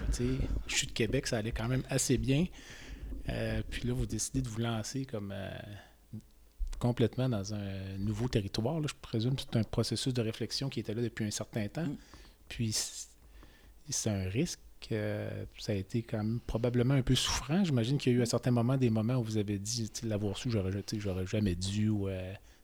[0.67, 2.45] je suis de Québec, ça allait quand même assez bien.
[3.29, 5.49] Euh, puis là, vous décidez de vous lancer comme euh,
[6.79, 8.79] complètement dans un nouveau territoire.
[8.79, 8.87] là.
[8.87, 11.85] Je présume que c'est un processus de réflexion qui était là depuis un certain temps.
[11.87, 11.97] Mm.
[12.49, 12.75] Puis
[13.89, 14.59] c'est un risque.
[14.91, 17.63] euh, ça a été quand même probablement un peu souffrant.
[17.63, 20.37] J'imagine qu'il y a eu à certains moments des moments où vous avez dit, l'avoir
[20.37, 22.07] su, j'aurais, j'aurais jamais dû, ou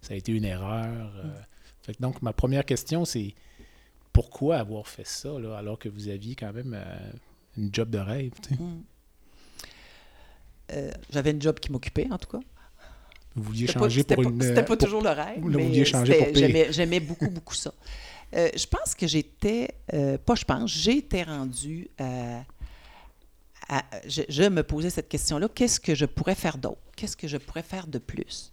[0.02, 1.14] ça a été une erreur.
[1.18, 1.42] euh.
[1.82, 3.34] Fait que donc, ma première question, c'est
[4.14, 6.80] pourquoi avoir fait ça, là, alors que vous aviez quand même
[7.58, 8.34] une job de rêve?
[8.52, 8.82] Mm.
[10.72, 12.40] Euh, J'avais une job qui m'occupait, en tout cas.
[13.36, 14.42] Vous vouliez pas- changer c'était pour pas- une.
[14.42, 15.40] C'était pas pour- toujours le rêve.
[15.40, 15.64] Vous mais
[16.26, 16.36] pour.
[16.36, 17.74] J'aimais, j'aimais beaucoup, beaucoup ça.
[18.36, 22.44] Euh, je pense que j'étais, euh, pas je pense, j'étais rendue à,
[23.70, 26.80] à- je, je me posais cette question-là, qu'est-ce que je pourrais faire d'autre?
[26.96, 28.52] Qu'est-ce que je pourrais faire de plus?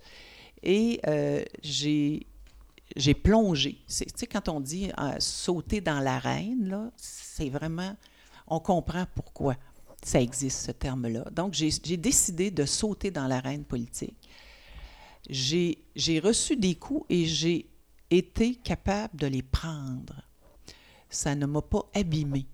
[0.62, 2.26] Et euh, j'ai,
[2.96, 3.78] j'ai plongé.
[3.88, 7.96] Tu sais, quand on dit euh, sauter dans l'arène, là, c'est vraiment,
[8.48, 9.54] on comprend pourquoi
[10.04, 11.24] ça existe, ce terme-là.
[11.32, 14.16] Donc, j'ai, décidé de sauter dans l'arène politique
[15.28, 17.68] j'ai j'ai reçu des coups et j'ai
[18.10, 20.22] été capable de les prendre.
[21.10, 22.46] Ça ne m'a pas abîmé.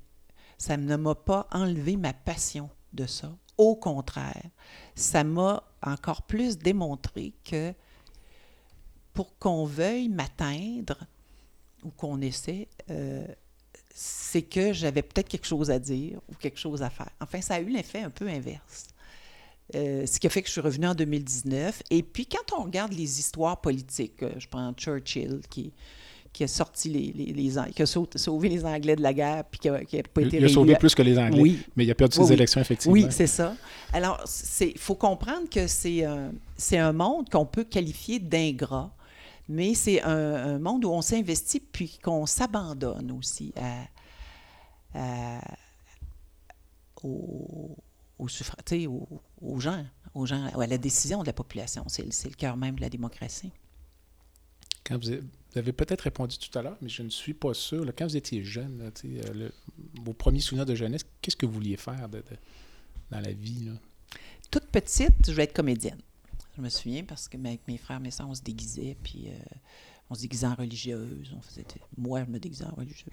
[0.59, 3.37] Ça ne m'a pas enlevé ma passion de ça.
[3.57, 4.51] Au contraire,
[4.95, 7.73] ça m'a encore plus démontré que
[9.13, 10.99] pour qu'on veuille m'atteindre
[11.85, 13.27] ou qu'on essaie, euh,
[13.97, 17.09] c'est que j'avais peut-être quelque chose à dire ou quelque chose à faire.
[17.21, 18.89] Enfin, ça a eu l'effet un peu inverse.
[19.77, 21.83] Euh, ce qui a fait que je suis revenue en 2019.
[21.91, 25.73] Et puis, quand on regarde les histoires politiques, euh, je prends Churchill qui,
[26.33, 29.15] qui a sorti les, les, les An- qui a sau- sauvé les Anglais de la
[29.15, 31.41] guerre, puis qui a, qui a pas été Il a sauvé plus que les Anglais,
[31.41, 31.63] Oui.
[31.77, 32.93] mais il a perdu ses Oui, élections, effectivement.
[32.93, 33.55] Oui, c'est ça.
[33.93, 34.23] Alors,
[34.61, 38.93] il faut comprendre que c'est un, c'est un monde qu'on peut qualifier d'ingrat,
[39.49, 43.85] mais c'est un, un monde où on s'investit puis qu'on s'abandonne aussi à,
[44.95, 45.57] à-
[47.03, 47.77] aux,
[48.19, 48.27] aux
[48.87, 49.85] aux, aux gens,
[50.15, 51.85] aux gens, à la décision de la population.
[51.89, 53.53] C'est, le- c'est le cœur même de la démocratie.
[54.85, 55.11] Quand vous
[55.57, 57.85] avez, peut-être répondu tout à l'heure, mais je ne suis pas sûr.
[57.85, 59.53] là, quand vous étiez jeune, là, euh, le-
[60.05, 62.25] vos premiers souvenirs de jeunesse, qu'est-ce que vous vouliez faire de- de-
[63.11, 63.65] dans la vie?
[63.65, 63.73] Là?
[64.51, 65.99] toute petite, je voulais être comédienne.
[66.57, 69.33] Je me souviens parce que avec mes frères, mes soeurs, on se déguisait, puis euh,
[70.11, 71.33] on se déguisait en religieuse.
[71.37, 71.65] On faisait,
[71.97, 73.09] moi, je me déguisais en religieuse.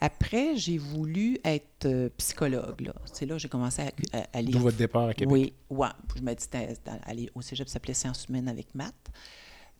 [0.00, 2.90] Après, j'ai voulu être euh, psychologue.
[3.12, 4.52] C'est là que j'ai commencé à, à, à lire.
[4.52, 5.32] D'où votre départ à Québec?
[5.32, 5.88] Oui, ouais.
[6.16, 6.34] Je me
[7.14, 9.10] dis au cégep, ça s'appelait Sciences humaines avec maths.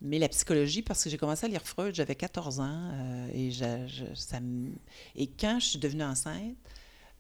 [0.01, 2.91] Mais la psychologie, parce que j'ai commencé à lire Freud, j'avais 14 ans.
[2.93, 4.73] euh, et, je- je- ça me-
[5.17, 6.57] et quand je suis devenue enceinte,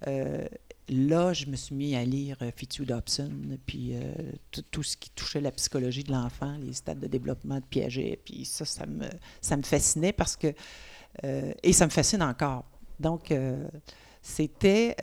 [0.08, 0.46] euh,
[0.88, 4.12] là, je me suis mis à lire euh, Fitzhugh Dobson, puis euh,
[4.70, 8.20] tout, ce qui touchait la psychologie de l'enfant, les stades de développement de Piaget.
[8.24, 10.52] Puis ça, ça me, fascinait parce que.
[11.24, 12.64] euh, et ça me fascine encore.
[13.00, 13.34] Donc,
[14.20, 14.96] c'était.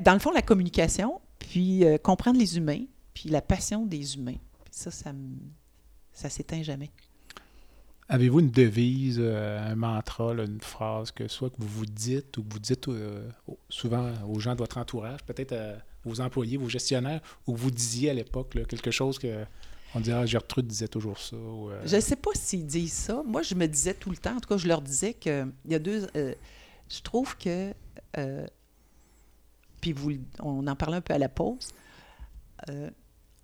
[0.00, 4.38] dans le fond, la communication, puis comprendre les humains, puis la passion des humains.
[4.70, 5.36] Ça, ça me.
[6.12, 6.90] Ça s'éteint jamais.
[8.08, 12.44] Avez-vous une devise, euh, un mantra, une phrase que soit que vous vous dites ou
[12.44, 13.28] que vous dites euh,
[13.68, 17.70] souvent aux gens de votre entourage, peut-être à vos employés, vos gestionnaires, ou que vous
[17.72, 19.44] disiez à l'époque quelque chose que
[19.94, 21.34] on dirait ah, Gertrude disait toujours ça.
[21.36, 23.22] euh, Je ne sais pas s'ils disent ça.
[23.24, 25.72] Moi, je me disais tout le temps, en tout cas, je leur disais que il
[25.72, 26.06] y a deux.
[26.16, 26.34] euh,
[26.88, 27.72] je trouve que.
[28.18, 28.46] euh,
[29.80, 31.70] puis vous, on en parlait un peu à la pause.
[32.68, 32.90] euh,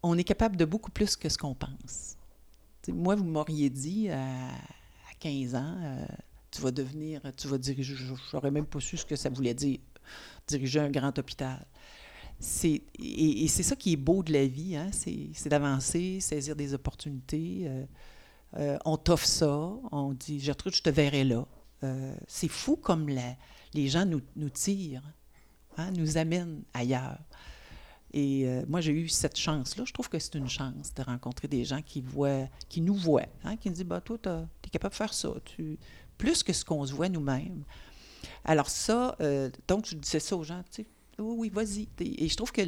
[0.04, 2.16] on est capable de beaucoup plus que ce qu'on pense.
[2.88, 6.04] Moi, vous m'auriez dit à, à 15 ans, euh,
[6.50, 9.54] tu vas devenir, tu vas diriger, je n'aurais même pas su ce que ça voulait
[9.54, 9.78] dire,
[10.46, 11.64] diriger un grand hôpital.
[12.40, 16.74] C'est, et, c'est ça qui est beau de la vie, hein, c'est, d'avancer, saisir des
[16.74, 17.62] opportunités.
[17.66, 17.84] euh,
[18.58, 21.46] euh, on t'offre ça, on dit Gertrude, je te verrai là.
[21.84, 25.02] Euh, c'est fou comme les gens nous, nous tirent,
[25.76, 27.18] hein, nous amènent ailleurs.
[28.14, 29.84] Et euh, moi, j'ai eu cette chance-là.
[29.86, 33.26] Je trouve que c'est une chance de rencontrer des gens qui voient, qui nous voient,
[33.44, 35.30] hein, qui nous disent bah, Toi, tu es capable de faire ça.
[35.44, 35.78] Tu...
[36.18, 37.64] Plus que ce qu'on se voit nous-mêmes.
[38.44, 40.88] Alors, ça, euh, donc, je disais ça aux gens, tu sais,
[41.18, 41.88] oui, oui, vas-y.
[42.00, 42.62] Et je trouve que,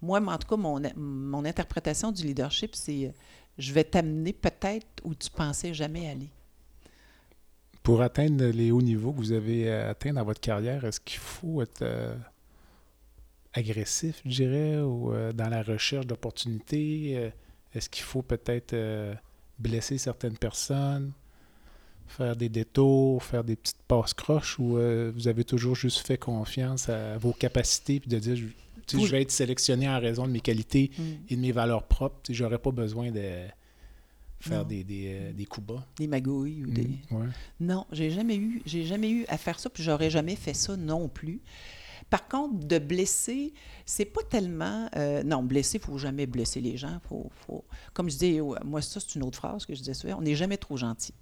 [0.00, 3.12] moi, en tout cas, mon, mon interprétation du leadership, c'est euh,
[3.58, 6.30] je vais t'amener peut-être où tu pensais jamais aller.
[7.82, 11.62] Pour atteindre les hauts niveaux que vous avez atteints dans votre carrière, est-ce qu'il faut
[11.62, 11.82] être
[13.54, 17.12] agressif, je dirais, ou euh, dans la recherche d'opportunités?
[17.16, 17.30] Euh,
[17.74, 19.14] est-ce qu'il faut peut-être euh,
[19.58, 21.12] blesser certaines personnes,
[22.06, 26.18] faire des détours, faire des petites passes croches, ou euh, vous avez toujours juste fait
[26.18, 29.06] confiance à vos capacités, puis de dire, je, Oui.
[29.06, 30.90] vais être sélectionné en raison de mes qualités
[31.30, 33.22] et de mes valeurs propres, j'aurais pas besoin de
[34.40, 35.86] faire des, des, euh, des coups bas.
[35.96, 36.88] Des magouilles ou des...
[37.10, 37.26] Mm, ouais.
[37.60, 40.76] Non, j'ai jamais eu, j'ai jamais eu à faire ça, puis j'aurais jamais fait ça
[40.76, 41.40] non plus.
[42.12, 43.54] Par contre, de blesser,
[43.86, 44.86] c'est pas tellement.
[44.96, 47.00] euh, non, blesser, il faut jamais blesser les gens.
[47.08, 50.20] Faut, comme je dis, moi, ça, c'est une autre phrase que je disais souvent on
[50.20, 51.14] n'est jamais trop gentil.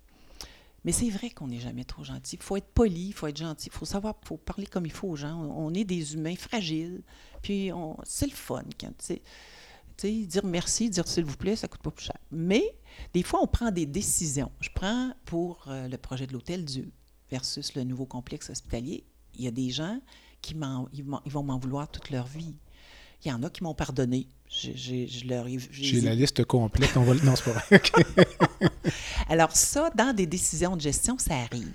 [0.84, 2.34] Mais c'est vrai qu'on n'est jamais trop gentil.
[2.34, 4.90] Il faut être poli, il faut être gentil, il faut savoir, faut parler comme il
[4.90, 5.40] faut aux gens.
[5.40, 7.02] On, est des humains fragiles,
[7.40, 7.70] puis
[8.02, 9.12] c'est le fun quand,
[10.08, 12.18] dire merci, dire s'il vous plaît, ça coûte pas plus cher.
[12.32, 12.64] Mais
[13.14, 14.50] des fois, on prend des décisions.
[14.60, 16.90] Je prends pour euh, le projet de l'Hôtel Dieu
[17.30, 19.04] versus le nouveau complexe hospitalier.
[19.34, 20.00] Il y a des gens
[20.42, 20.54] qui
[20.92, 22.54] ils ils vont m'en vouloir toute leur vie.
[23.24, 24.26] Il y en a qui m'ont pardonné.
[24.48, 26.96] J'ai- la liste complète.
[26.96, 27.14] On va...
[27.14, 27.80] le- Non, c'est pas vrai.
[29.28, 31.70] Alors ça, dans des décisions de gestion, ça arrive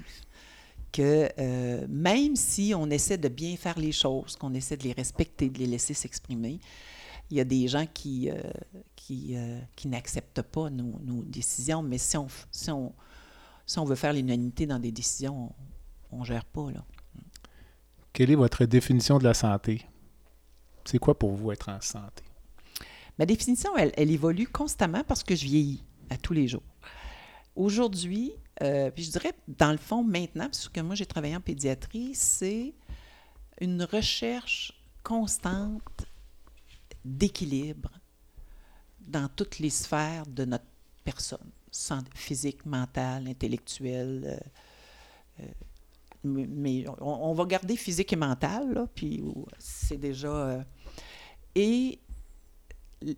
[0.91, 4.93] que euh, même si on essaie de bien faire les choses, qu'on essaie de les
[4.93, 6.59] respecter, de les laisser s'exprimer,
[7.30, 8.36] il y a des gens qui, euh,
[8.95, 12.93] qui, euh, qui n'acceptent pas nos, nos décisions, mais si on, si, on,
[13.66, 15.51] si on veut faire l'unanimité dans des décisions,
[16.11, 16.72] on ne gère pas.
[16.72, 16.84] Là.
[18.16, 19.86] Quelle est votre définition de la santé?
[20.86, 22.24] C'est quoi pour vous être en santé?
[23.20, 26.63] Ma définition, elle, évolue constamment parce que je vieillis à tous les jours.
[27.57, 28.32] Aujourd'hui,
[28.63, 32.16] euh, puis je dirais, dans le fond, maintenant, parce que moi, j'ai travaillé en pédiatrie,
[32.16, 32.74] c'est
[33.59, 34.72] une recherche
[35.03, 36.05] constante
[37.03, 37.91] d'équilibre
[39.01, 40.63] dans toutes les sphères de notre
[41.03, 41.51] personne,
[42.13, 44.24] physique, mentale, intellectuelle.
[44.26, 45.47] euh, euh,
[46.26, 49.24] mais on, va garder physique et mental, là, puis
[49.60, 50.28] c'est déjà...
[50.28, 50.64] euh,
[51.56, 52.00] et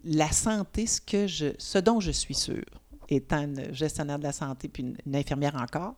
[0.04, 2.66] la santé, ce, que je, ce dont je suis sûre,
[3.10, 5.96] étant une gestionnaire de la santé puis une, infirmière encore,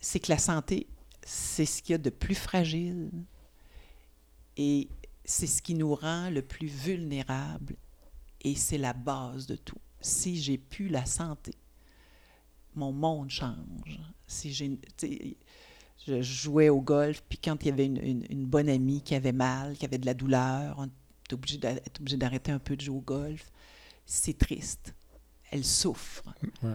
[0.00, 0.86] c'est que la santé,
[1.22, 3.10] c'est ce qu'il y a de plus fragile
[4.56, 4.88] et
[5.24, 7.76] c'est ce qui nous rend le plus vulnérable
[8.42, 9.78] et c'est la base de tout.
[10.00, 11.54] Si j'ai plus la santé,
[12.74, 14.00] mon monde change.
[14.26, 14.78] Si j'ai,
[16.06, 19.14] je jouais au golf, puis quand il y avait une, une- une bonne amie qui
[19.14, 21.58] avait mal, qui avait de la douleur, on est obligé
[22.16, 23.50] d'arrêter un peu de jouer au golf.
[24.06, 24.94] C'est triste.
[25.50, 26.22] Elle souffre.
[26.62, 26.74] Ouais.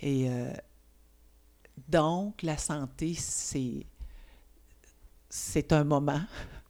[0.00, 0.52] Et euh,
[1.88, 3.86] donc, la santé, c'est
[5.28, 6.20] c'est un moment,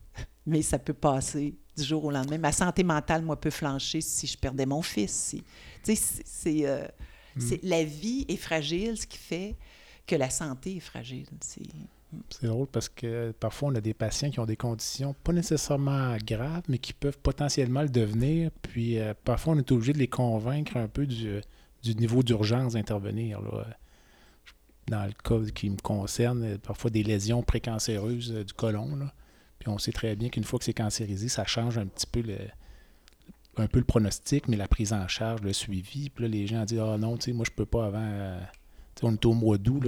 [0.46, 2.38] mais ça peut passer du jour au lendemain.
[2.38, 5.12] Ma santé mentale, moi, peut flancher si je perdais mon fils.
[5.12, 5.42] Si,
[5.84, 6.86] tu sais, c'est- euh,
[7.38, 9.57] c'est- la vie est fragile, ce qui fait
[10.07, 11.26] que la santé est fragile.
[11.40, 11.62] C'est
[12.30, 16.16] C'est drôle parce que parfois, on a des patients qui ont des conditions pas nécessairement
[16.24, 18.50] graves, mais qui peuvent potentiellement le devenir.
[18.62, 21.40] Puis euh, parfois, on est obligé de les convaincre un peu du,
[21.82, 23.40] du niveau d'urgence d'intervenir.
[24.88, 28.98] Dans le cas qui me concerne, euh, parfois des lésions précancéreuses euh, du côlon.
[29.59, 32.20] Puis on sait très bien qu'une fois que c'est cancérisé, ça change un petit peu
[32.20, 32.38] le,
[33.57, 36.09] un peu le pronostic, mais la prise en charge, le suivi.
[36.11, 38.38] Puis là, les gens disent Ah non, tu sais, moi, je peux pas avant.
[39.02, 39.82] on est au mois d'août.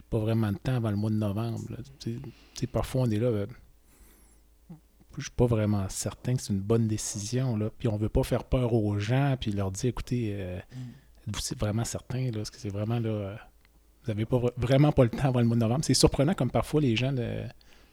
[0.00, 1.60] J'ai pas vraiment de temps avant le mois de novembre.
[2.72, 3.26] parfois, on est là.
[3.26, 3.46] euh,
[5.18, 7.56] je suis pas vraiment certain que c'est une bonne décision.
[7.56, 7.70] Là.
[7.78, 10.58] Puis on veut pas faire peur aux gens, puis leur dire écoutez, euh,
[11.28, 13.08] êtes-vous c'est vraiment certain, là, est-ce que c'est vraiment là.
[13.10, 13.36] euh,
[14.04, 15.84] vous avez pas vra- vraiment pas le temps avant le mois de novembre.
[15.84, 17.42] C'est surprenant comme parfois les gens ne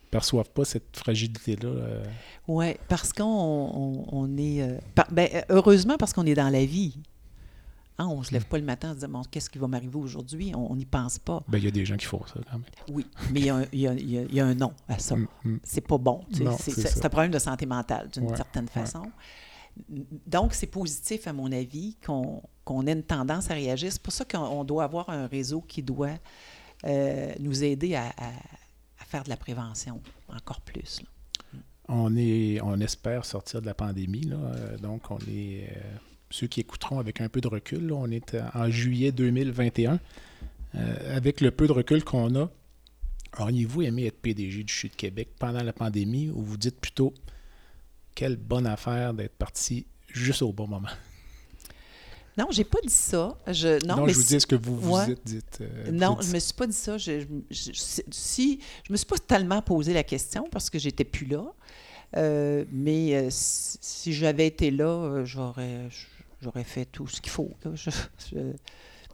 [0.10, 1.68] perçoivent pas cette fragilité-là.
[1.68, 2.04] euh.
[2.48, 4.80] Oui, parce qu'on on, on est.
[4.96, 6.98] par- ben, heureusement, parce qu'on est dans la vie.
[8.00, 9.68] Hein, on ne se lève pas le matin en se disant bon, qu'est-ce qui va
[9.68, 10.54] m'arriver aujourd'hui?
[10.56, 11.44] On n'y pense pas.
[11.48, 12.64] Ben, il y a des gens qui font ça quand même.
[12.92, 15.16] Oui, mais il y a, un- y y y a nom à ça.
[15.16, 15.60] Mm, mm.
[15.64, 16.22] C'est pas bon.
[16.60, 18.70] C'est un problème de santé mentale, d'une Ouais, certaine ouais.
[18.70, 19.04] façon.
[20.26, 22.42] Donc, c'est positif, à mon avis, qu'on
[22.88, 23.92] ait une tendance à réagir.
[23.92, 26.18] C'est pour ça qu'on on doit avoir un réseau qui doit
[26.86, 28.34] euh, nous aider à, à-
[29.00, 31.02] à faire de la prévention encore plus.
[31.02, 31.60] là.
[31.90, 34.22] On, est, on espère sortir de la pandémie.
[34.26, 34.36] Là.
[34.36, 35.70] Euh, donc, on est.
[35.76, 35.82] euh,
[36.30, 40.00] ceux qui écouteront avec un peu de recul, là, on est en juillet 2021.
[40.76, 42.50] Euh, avec le peu de recul qu'on a,
[43.40, 47.14] auriez-vous aimé être PDG du CHU de Québec pendant la pandémie ou vous dites plutôt
[48.16, 50.90] quelle bonne affaire d'être parti juste au bon moment?
[52.38, 53.36] Non, j'ai pas dit ça.
[53.48, 55.16] Je, non, Non, mais je vous si- dis ce que vous vous Ouais.
[55.26, 55.58] dites.
[55.62, 56.98] euh, vous Non, êtes je dit- me suis pas dit ça.
[57.00, 61.04] Je, je- je- si, je me suis pas tellement posé la question parce que j'étais
[61.06, 61.44] plus là.
[62.16, 65.90] Euh, mais si, si j'avais été là, j'aurais,
[66.42, 67.52] j'aurais fait tout ce qu'il faut.
[67.64, 67.72] là.
[67.76, 67.90] Je-
[68.32, 68.54] je-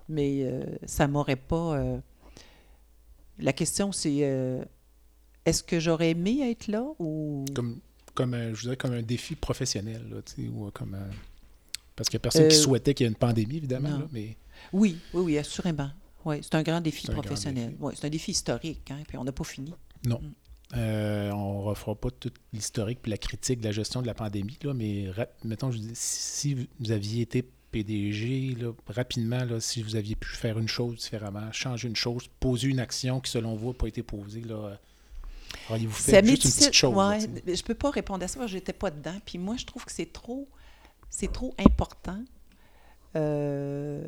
[0.09, 1.76] mais euh, ça m'aurait pas.
[1.78, 1.97] euh,
[3.39, 4.63] La question, c'est euh,
[5.45, 7.45] est-ce que j'aurais aimé être là ou?
[7.55, 7.80] comme,
[8.13, 11.09] comme un, je dirais comme un défi professionnel, là, tu sais, ou comme un-
[11.95, 13.99] Parce qu'il n'y a personne qui souhaitait qu'il y ait une pandémie, évidemment, non.
[13.99, 14.38] là, mais
[14.71, 15.89] Oui, oui, oui, assurément.
[16.26, 17.76] Oui, c'est un grand défi professionnel.
[17.80, 19.74] Oui, c'est un défi historique, hein, puis on n'a pas fini.
[20.76, 24.15] Euh, on ne refera pas toute l'historique et la critique de la gestion de la
[24.15, 25.07] pandémie, là, mais
[25.43, 30.30] mettons, je dis, si vous aviez été PDG, là, rapidement, là, si vous aviez pu
[30.30, 33.88] faire une chose différemment, changer une chose, poser une action qui, selon vous, n'a pas
[33.88, 34.76] été posée, là, euh,
[35.69, 36.95] auriez-vous fait juste une petite chose?
[36.95, 39.19] ouais, je peux pas répondre à ça que j'étais pas dedans.
[39.26, 40.47] Puis moi, je trouve que c'est trop,
[41.09, 42.24] c'est trop important.
[43.15, 44.07] Euh,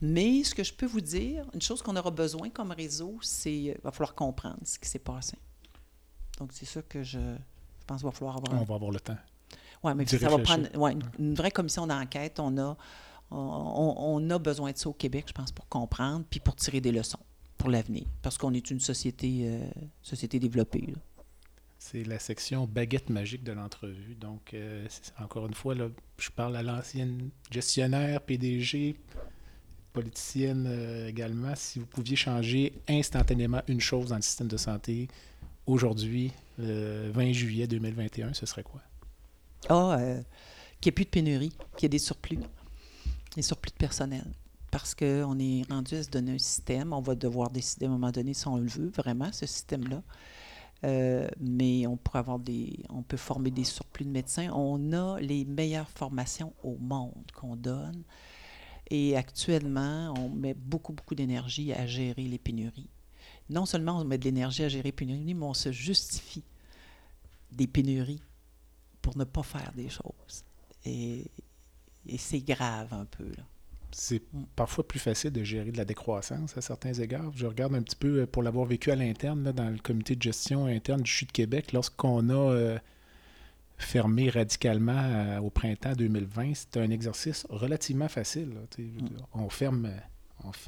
[0.00, 3.54] mais ce que je peux vous dire, une chose qu'on aura besoin comme réseau, c'est
[3.54, 5.36] il va falloir comprendre ce qui s'est passé.
[6.38, 8.60] Donc c'est ça que je, je pense qu'il va falloir avoir.
[8.60, 9.16] On va avoir le temps.
[9.82, 12.40] Ouais, mais ça va prendre ouais, une, une vraie commission d'enquête.
[12.40, 12.76] On a,
[13.30, 16.80] on, on- a besoin de ça au Québec, je pense, pour comprendre, puis pour tirer
[16.80, 17.18] des leçons
[17.58, 19.64] pour l'avenir, parce qu'on est une société, euh,
[20.02, 20.86] société développée.
[20.88, 20.94] là.
[21.78, 24.14] C'est la section baguette magique de l'entrevue.
[24.14, 24.86] Donc, euh,
[25.20, 28.96] encore une fois, là, je parle à l'ancienne gestionnaire, PDG,
[29.92, 31.54] politicienne euh, également.
[31.54, 35.08] Si vous pouviez changer instantanément une chose dans le système de santé
[35.66, 38.82] aujourd'hui, le 20 juillet 2021, ce serait quoi?
[39.68, 40.22] Ah, euh,
[40.80, 42.38] qu'il n'y ait plus de pénurie, qu'il y ait des surplus,
[43.34, 44.24] des surplus de personnel.
[44.70, 46.92] Parce qu'on est rendu à se donner un système.
[46.92, 50.02] On va devoir décider à un moment donné si on le veut, vraiment, ce système-là.
[50.84, 52.80] Euh, mais on pourrait avoir des.
[52.90, 54.50] On peut former des surplus de médecins.
[54.52, 58.02] On a les meilleures formations au monde qu'on donne.
[58.90, 62.90] Et actuellement, on met beaucoup, beaucoup d'énergie à gérer les pénuries.
[63.50, 66.44] Non seulement on met de l'énergie à gérer les pénuries, mais on se justifie
[67.52, 68.22] des pénuries
[69.02, 70.44] pour ne pas faire des choses.
[70.84, 71.30] Et,
[72.06, 73.24] et c'est grave un peu.
[73.24, 73.44] Là.
[73.92, 74.22] C'est
[74.56, 77.32] parfois plus facile de gérer de la décroissance à certains égards.
[77.36, 80.16] Je regarde un petit peu euh, pour l'avoir vécu à l'interne, là, dans le comité
[80.16, 82.78] de gestion interne du CHU de Québec, lorsqu'on a euh,
[83.78, 88.48] fermer radicalement au printemps 2020, c'était un exercice relativement facile.
[88.78, 89.08] Mm.
[89.34, 89.90] On ferme,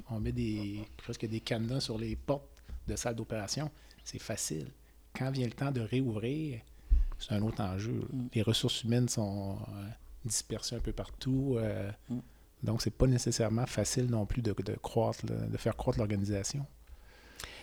[0.09, 2.56] on, met des, presque des cadenas sur les portes
[2.87, 3.71] de salles d'opération.
[4.05, 4.69] C'est facile.
[5.15, 6.61] Quand vient le temps de réouvrir,
[7.19, 8.07] c'est un autre enjeu.
[8.13, 8.27] Mm.
[8.35, 9.59] Les ressources humaines sont
[10.25, 11.59] dispersées un peu partout.
[12.09, 12.19] Mm.
[12.63, 16.67] Donc, c'est pas nécessairement facile non plus de, de croître, de faire croître l'organisation.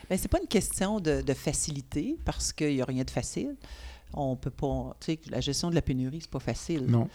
[0.10, 3.56] Mais c'est pas une question de, facilité parce qu'il n'y a rien de facile.
[4.14, 4.96] On peut pas.
[5.00, 6.86] Tu sais, la gestion de la pénurie, c'est pas facile.
[6.86, 7.10] Non.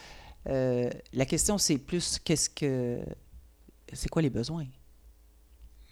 [0.49, 3.01] Euh, la question, c'est plus qu'est-ce que.
[3.93, 4.67] C'est quoi les besoins?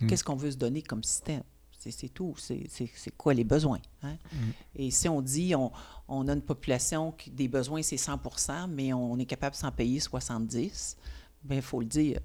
[0.01, 0.07] Hmm.
[0.07, 1.43] Qu'est-ce qu'on veut se donner comme système?
[1.91, 2.35] C'est tout.
[2.39, 3.81] C'est quoi les besoins?
[4.03, 4.17] Hein?
[4.33, 4.51] Hmm.
[4.75, 5.71] Et si on dit on,
[6.09, 9.73] on, a une population qui des besoins, c'est 100% mais on est capable de s'en
[9.73, 10.97] payer 70
[11.47, 12.21] bien, il faut le dire.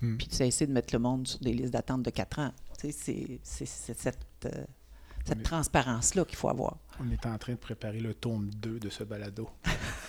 [0.00, 0.16] Hmm.
[0.16, 2.52] Puis essayer de mettre le monde sur des listes d'attente de 4 ans.
[2.78, 2.92] C'est
[3.42, 4.64] cette, euh,
[5.24, 6.78] cette transparence-là qu'il faut avoir.
[6.98, 9.50] On est en train de préparer le tome 2 de ce balado.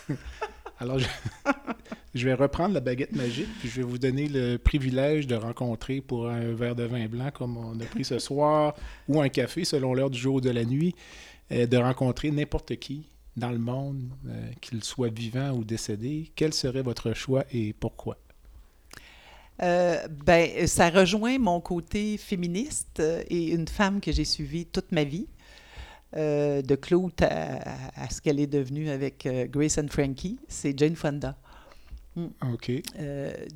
[0.78, 1.06] Alors, je,
[2.14, 6.28] vais reprendre la baguette magique, puis je vais vous donner le privilège de rencontrer pour
[6.28, 8.74] un verre de vin blanc comme on a pris ce soir,
[9.08, 10.94] ou un café selon l'heure du jour ou de la nuit,
[11.52, 13.06] euh, de rencontrer n'importe qui
[13.36, 16.30] dans le monde, euh, qu'il soit vivant ou décédé.
[16.36, 18.18] Quel serait votre choix et pourquoi?
[19.62, 24.92] Euh, ben, ça rejoint mon côté féministe euh, et une femme que j'ai suivie toute
[24.92, 25.28] ma vie,
[26.14, 31.38] de Claude à, ce qu'elle est devenue avec Grace and Frankie, c'est Jane Fonda.
[32.14, 32.52] Hmm.
[32.52, 32.70] OK.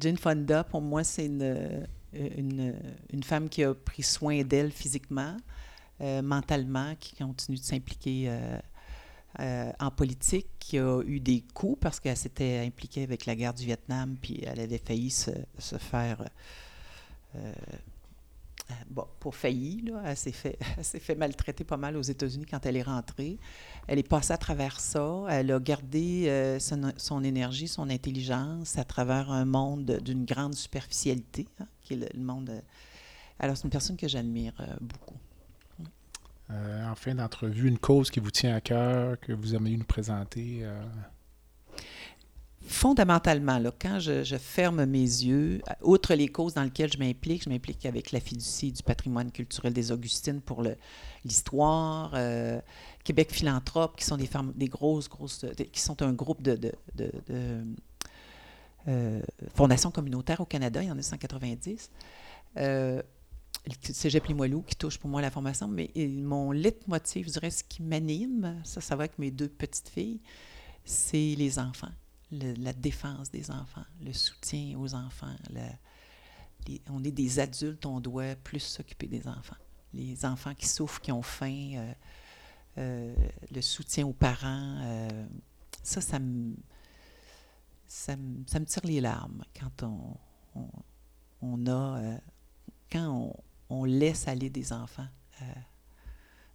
[0.00, 5.36] Jane Fonda, pour moi, c'est une, une, femme qui a pris soin d'elle physiquement,
[6.00, 8.30] mentalement, qui continue de s'impliquer
[9.38, 13.52] euh, en politique qui a eu des coups parce qu'elle s'était impliquée avec la guerre
[13.52, 15.30] du Vietnam, puis elle avait failli se,
[15.78, 16.22] faire.
[17.34, 17.52] Euh,
[18.70, 22.82] euh, bon, pas failli, elle s'est fait maltraiter pas mal aux États-Unis quand elle est
[22.82, 23.38] rentrée.
[23.88, 25.24] Elle est passée à travers ça.
[25.28, 31.66] Elle a gardé son, énergie, son intelligence à travers un monde d'une grande superficialité, hein,
[31.82, 32.50] qui est le monde.
[33.38, 35.16] alors, c'est une personne que j'admire beaucoup.
[36.50, 39.84] Euh, en fin d'entrevue, une cause qui vous tient à cœur, que vous aimeriez nous
[39.84, 40.64] présenter?
[42.66, 42.70] Euh?
[42.70, 47.86] Fondamentalement, quand je, ferme mes yeux, outre les causes dans lesquelles je m'implique, je m'implique
[47.86, 50.62] avec la fiducie du patrimoine culturel des Augustines pour
[51.24, 52.60] l'histoire, euh,
[53.04, 56.58] Québec Philanthrope, qui sont des, grosses, grosses, qui sont un groupe de,
[56.94, 57.10] de,
[59.54, 61.90] fondations communautaires au Canada, il y en a 190
[63.66, 67.64] le Cégep Limoilou qui touche pour moi la formation, mais mon leitmotiv, je dirais, ce
[67.64, 70.20] qui m'anime, ça, ça va avec mes deux petites filles,
[70.84, 71.90] c'est les enfants,
[72.30, 75.34] la défense des enfants, le soutien aux enfants.
[76.90, 79.56] on est des adultes, on doit plus s'occuper des enfants.
[79.94, 81.92] Les enfants qui souffrent, qui ont faim, euh,
[82.78, 83.14] euh,
[83.54, 85.26] le soutien aux parents, euh,
[85.82, 86.56] ça, ça me,
[87.86, 90.16] ça me, tire les larmes quand on,
[91.40, 92.18] on, a,
[92.90, 93.34] quand
[93.70, 95.08] on, laisse aller des enfants.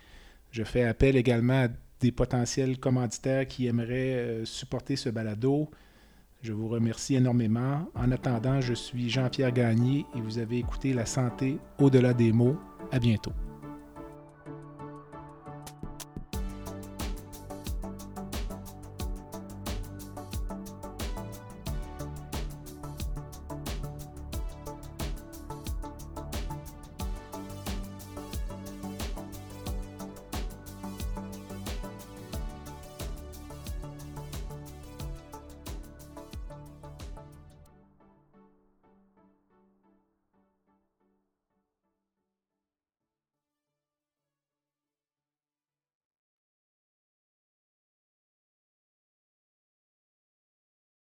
[0.51, 1.67] Je fais appel également à
[1.99, 5.69] des potentiels commanditaires qui aimeraient euh, supporter ce balado.
[6.41, 7.87] Je vous remercie énormément.
[7.93, 12.57] En attendant, je suis Jean-Pierre Gagné et vous avez écouté La santé au-delà des mots.
[12.91, 13.31] À bientôt.